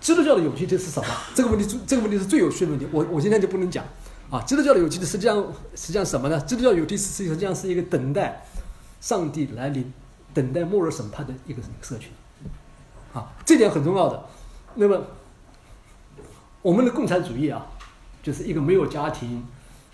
[0.00, 1.06] 基督教的有机体是什么？
[1.34, 2.86] 这个问题最这个问题是最有趣的问题。
[2.90, 3.84] 我我今天就不能讲。
[4.30, 5.36] 啊，基督教的有机体实际上
[5.74, 6.38] 实际上什么呢？
[6.40, 8.44] 基督教有机体实际上是一个等待
[9.00, 9.92] 上帝来临、
[10.34, 12.10] 等待末日审判的一个社群。
[13.14, 14.22] 啊，这点很重要的。
[14.74, 15.02] 那么
[16.60, 17.66] 我们的共产主义啊，
[18.22, 19.42] 就是一个没有家庭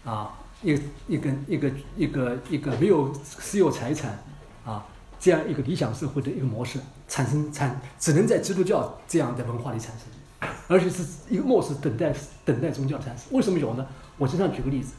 [0.05, 4.19] 啊，一个一个一个一个一个没有私有财产
[4.65, 4.85] 啊
[5.20, 10.09] 这样一个理想社会的一个模式产生产，只能在基督教这样的文化里产生，
[10.69, 12.15] 而且是一个末世等待
[12.45, 13.27] 等待宗教产生。
[13.31, 13.87] 为什么有呢？
[14.19, 14.93] 我经常举个例子，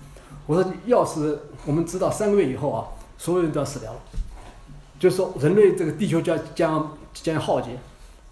[0.45, 3.99] 我说要是我们知道三个月以后啊，所有人都要死掉了，
[4.99, 7.77] 就是说人类这个地球将将将要浩劫，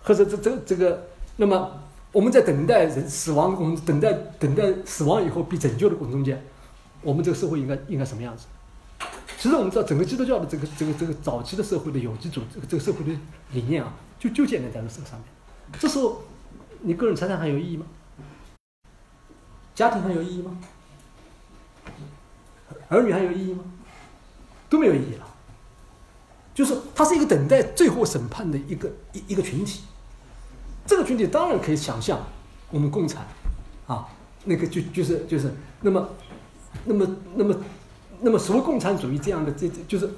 [0.04, 1.08] 或者这这这个，
[1.38, 1.72] 那么
[2.12, 6.44] 我们在等待人死亡我们，等待等待死亡以后被拯救的过程中间，
[7.02, 8.46] 我们这个社会应该应该什么样子？
[9.38, 13.12] 其实我们知道，整个基督教的这个这个这个早期的社会的有机组这个这个社会的
[13.52, 15.24] 理念啊，就就建立在这个上面。
[15.80, 16.22] 这时候，
[16.84, 17.86] 你个人财产还有意义吗？
[19.74, 20.58] 家庭还有意义吗？
[22.90, 23.64] 儿女还有意义吗？
[24.70, 25.28] 都没有意义了。
[26.54, 29.84] 就是它是一个等待最后审判的一个一一个群体。
[30.86, 32.22] 这个群体当然可以想象，
[32.70, 33.26] 我们共产
[33.88, 34.08] 啊，
[34.46, 35.52] 那个就就是就是
[35.82, 36.10] 那么
[36.86, 37.56] 那么那么。
[38.26, 40.10] 那么，所谓共产主义这样的，这这就是，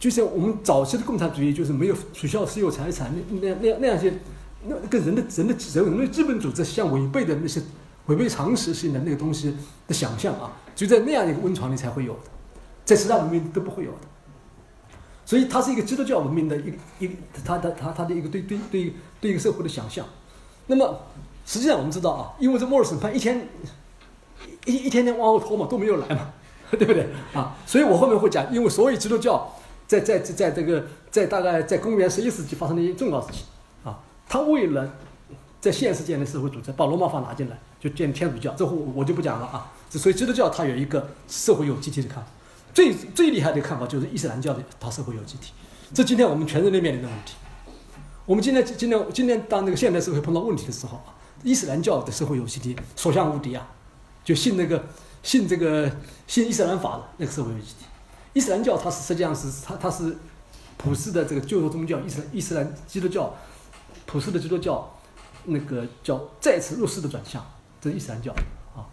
[0.00, 4.14] 就像我们早期的共产主义，就是没有取消私有财产，那那那那样些，
[4.66, 7.60] 那跟人的人的人人类基本组织相违背的那些
[8.06, 9.56] 违背常识性的那个东西
[9.86, 12.20] 的想象啊，就在那样一个温床里才会有的，
[12.84, 13.98] 在其他文明都不会有的。
[15.24, 17.10] 所以，它是一个基督教文明的一一
[17.44, 20.04] 它，它它它的一个对对对对一个社会的想象。
[20.66, 21.00] 那么，
[21.46, 23.46] 实际上我们知道啊，因为这末日审判一天
[24.66, 26.32] 一一天天往后拖嘛，都没有来嘛。
[26.72, 27.54] 对不对啊？
[27.66, 29.46] 所以我后面会讲，因为所有基督教
[29.86, 33.44] 在在在在这个在大概在公元十一世纪发生的一些重要事情，
[34.28, 34.94] 他为了
[35.60, 39.72] 在现实建立社会组织，把罗马法拿进来，就建天主教，这我我就不讲了啊。
[39.90, 42.28] 所以基督教它有一个社会有机体的看法，
[42.72, 45.52] 最最厉害的看法就是伊斯兰教的它社会有机体，
[45.92, 47.34] 这今天我们全人类面临的问题。
[48.26, 53.68] 我们今天今天今天当这个现代社会碰到问题的时候啊，伊斯兰教的社会有机体所向无敌啊，
[54.24, 54.84] 就信那个。
[55.22, 55.88] 信这个
[56.26, 57.86] 信伊斯兰法的那个社会有机体，
[58.32, 60.16] 伊斯兰教它是实际上是它它是
[60.76, 63.32] 普世的这个旧宗教，伊斯伊斯兰基督教
[64.06, 64.92] 普世的基督教
[65.44, 67.44] 那个叫再次入世的转向，
[67.80, 68.32] 这是伊斯兰教
[68.74, 68.86] 啊，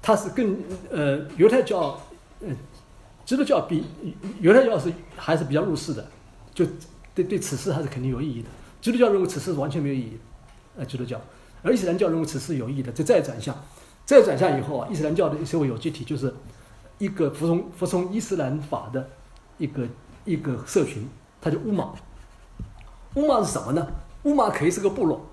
[0.00, 0.56] 它是更
[0.90, 2.00] 呃犹太教
[2.40, 2.56] 嗯
[3.24, 3.84] 基督教比
[4.40, 6.06] 犹太教是还是比较入世的，
[6.54, 6.66] 就
[7.14, 8.48] 对对此事还是肯定有意义的。
[8.80, 10.18] 基督教认为此事完全没有意义，
[10.76, 11.20] 呃基督教，
[11.62, 13.56] 而伊斯兰教认为此事有意义的，这再转向。
[14.04, 16.34] 再转向以后啊，伊斯兰教的社会有机体就是
[16.98, 19.08] 一个服从服从伊斯兰法的
[19.58, 19.86] 一个
[20.24, 21.08] 一个社群，
[21.40, 21.92] 它叫乌马。
[23.14, 23.86] 乌马是什么呢？
[24.24, 25.26] 乌马可以是个部落，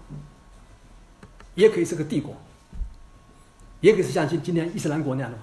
[1.56, 2.36] 也可以是个帝国，
[3.82, 5.38] 也可以是像今今天伊斯兰国那样的，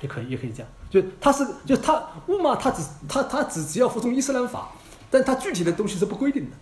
[0.00, 0.68] 也可以也可以这样。
[0.88, 4.70] 就它是就它乌马，它只它它只只要服从伊斯兰法，
[5.10, 6.56] 但它具体的东西是不规定的。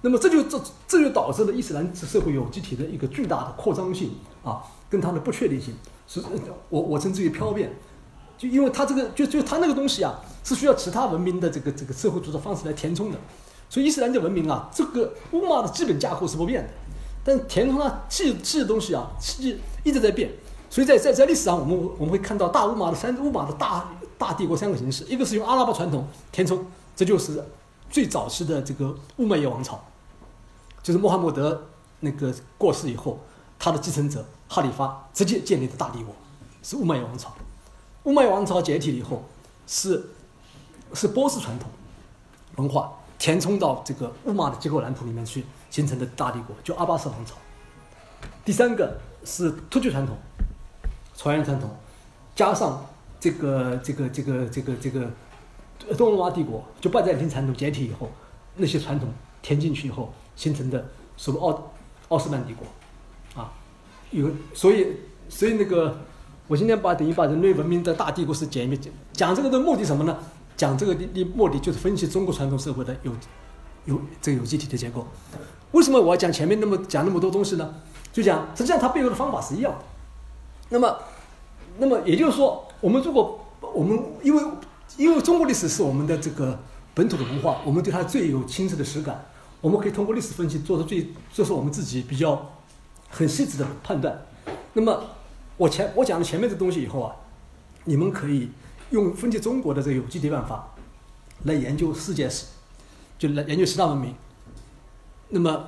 [0.00, 4.10] 那么这就这这就导致了伊斯兰社会有机体的一个巨大的扩张性
[4.42, 4.62] 啊。
[4.90, 5.74] 跟它的不确定性
[6.06, 6.22] 是，
[6.68, 7.72] 我我称之为飘变，
[8.36, 13.16] 就因为它这个就就它那个东西啊，是需要其他文明的这个这个社会组织方式来填充的，
[13.72, 16.68] 所以伊斯兰的文明啊，这个乌玛的基本架构是不变的，
[17.24, 20.30] 但填充它记记的东西啊，记一直在变，
[20.68, 23.88] 所以在在在历史上，我们我们会看到大乌玛的三乌玛的大
[24.18, 27.42] 大帝国三个形式，一个是用阿拉伯传统填充，这就是
[27.88, 29.82] 最早期的这个乌麦耶王朝，
[30.82, 31.68] 就是穆罕默德
[32.00, 33.20] 那个过世以后，
[33.58, 34.22] 他的继承者。
[34.48, 36.14] 哈里发直接建立的大帝国
[36.62, 37.32] 是乌麦耶王朝，
[38.02, 39.24] 乌麦耶王朝解体以后，
[39.66, 40.10] 是
[40.92, 41.70] 是波斯传统
[42.56, 42.92] 文化
[43.22, 47.36] 填充到这个乌玛的结构蓝图里面去形成的大帝国，就阿巴斯王朝。
[48.44, 50.16] 第三个是突厥传统，
[51.16, 51.70] 传言传统，
[52.34, 52.84] 加上
[53.20, 55.08] 这个这个这个这个这个
[55.96, 58.10] 东罗马帝国，就拜占庭传统解体以后，
[58.56, 59.08] 那些传统
[59.40, 60.84] 填进去以后形成的
[61.16, 61.70] 所谓奥
[62.08, 63.52] 奥斯曼帝国啊。
[64.10, 64.96] 有，所以，
[65.28, 65.96] 所以那个，
[66.48, 70.18] 我今天把等于把人类文明的大帝国史讲一遍，讲这个的目的什么呢？
[70.56, 73.12] 讲这个的的目的就是分析中国传统社会的有
[73.84, 75.06] 有这个有机体的结构。
[75.72, 77.74] 为什么我要讲前面那么讲那么多东西呢？
[78.12, 79.78] 就讲实际上它背后的方法是一样的。
[80.68, 80.98] 那么，
[81.78, 84.42] 那么也就是说，我们如果我们因为
[84.96, 86.58] 因为中国历史是我们的这个
[86.94, 89.24] 本土的文化，我们对它最有亲切的实感，
[89.60, 92.50] 我们可以通过历史分析做出最做出我们自己比较。
[93.14, 94.24] 很细致的判断。
[94.72, 94.98] 那么，
[95.58, 97.14] 我前我讲了前面这东西以后啊，
[97.84, 98.48] 你们可以
[98.92, 100.74] 用分析中国的这个有机体办法
[101.44, 102.46] 来研究世界史，
[103.18, 104.14] 就来研究十大文明。
[105.30, 105.64] 那么，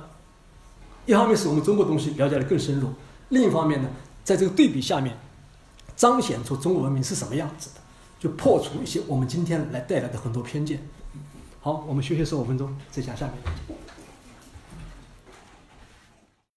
[1.05, 2.93] 一方面是我们中国东西了解的更深入，
[3.29, 3.89] 另一方面呢，
[4.23, 5.17] 在这个对比下面，
[5.95, 7.81] 彰显出中国文明是什么样子的，
[8.19, 10.87] 就破除一些我们今天来带来的很多偏见。
[11.61, 13.35] 好，我们休息十五分钟，再讲下面。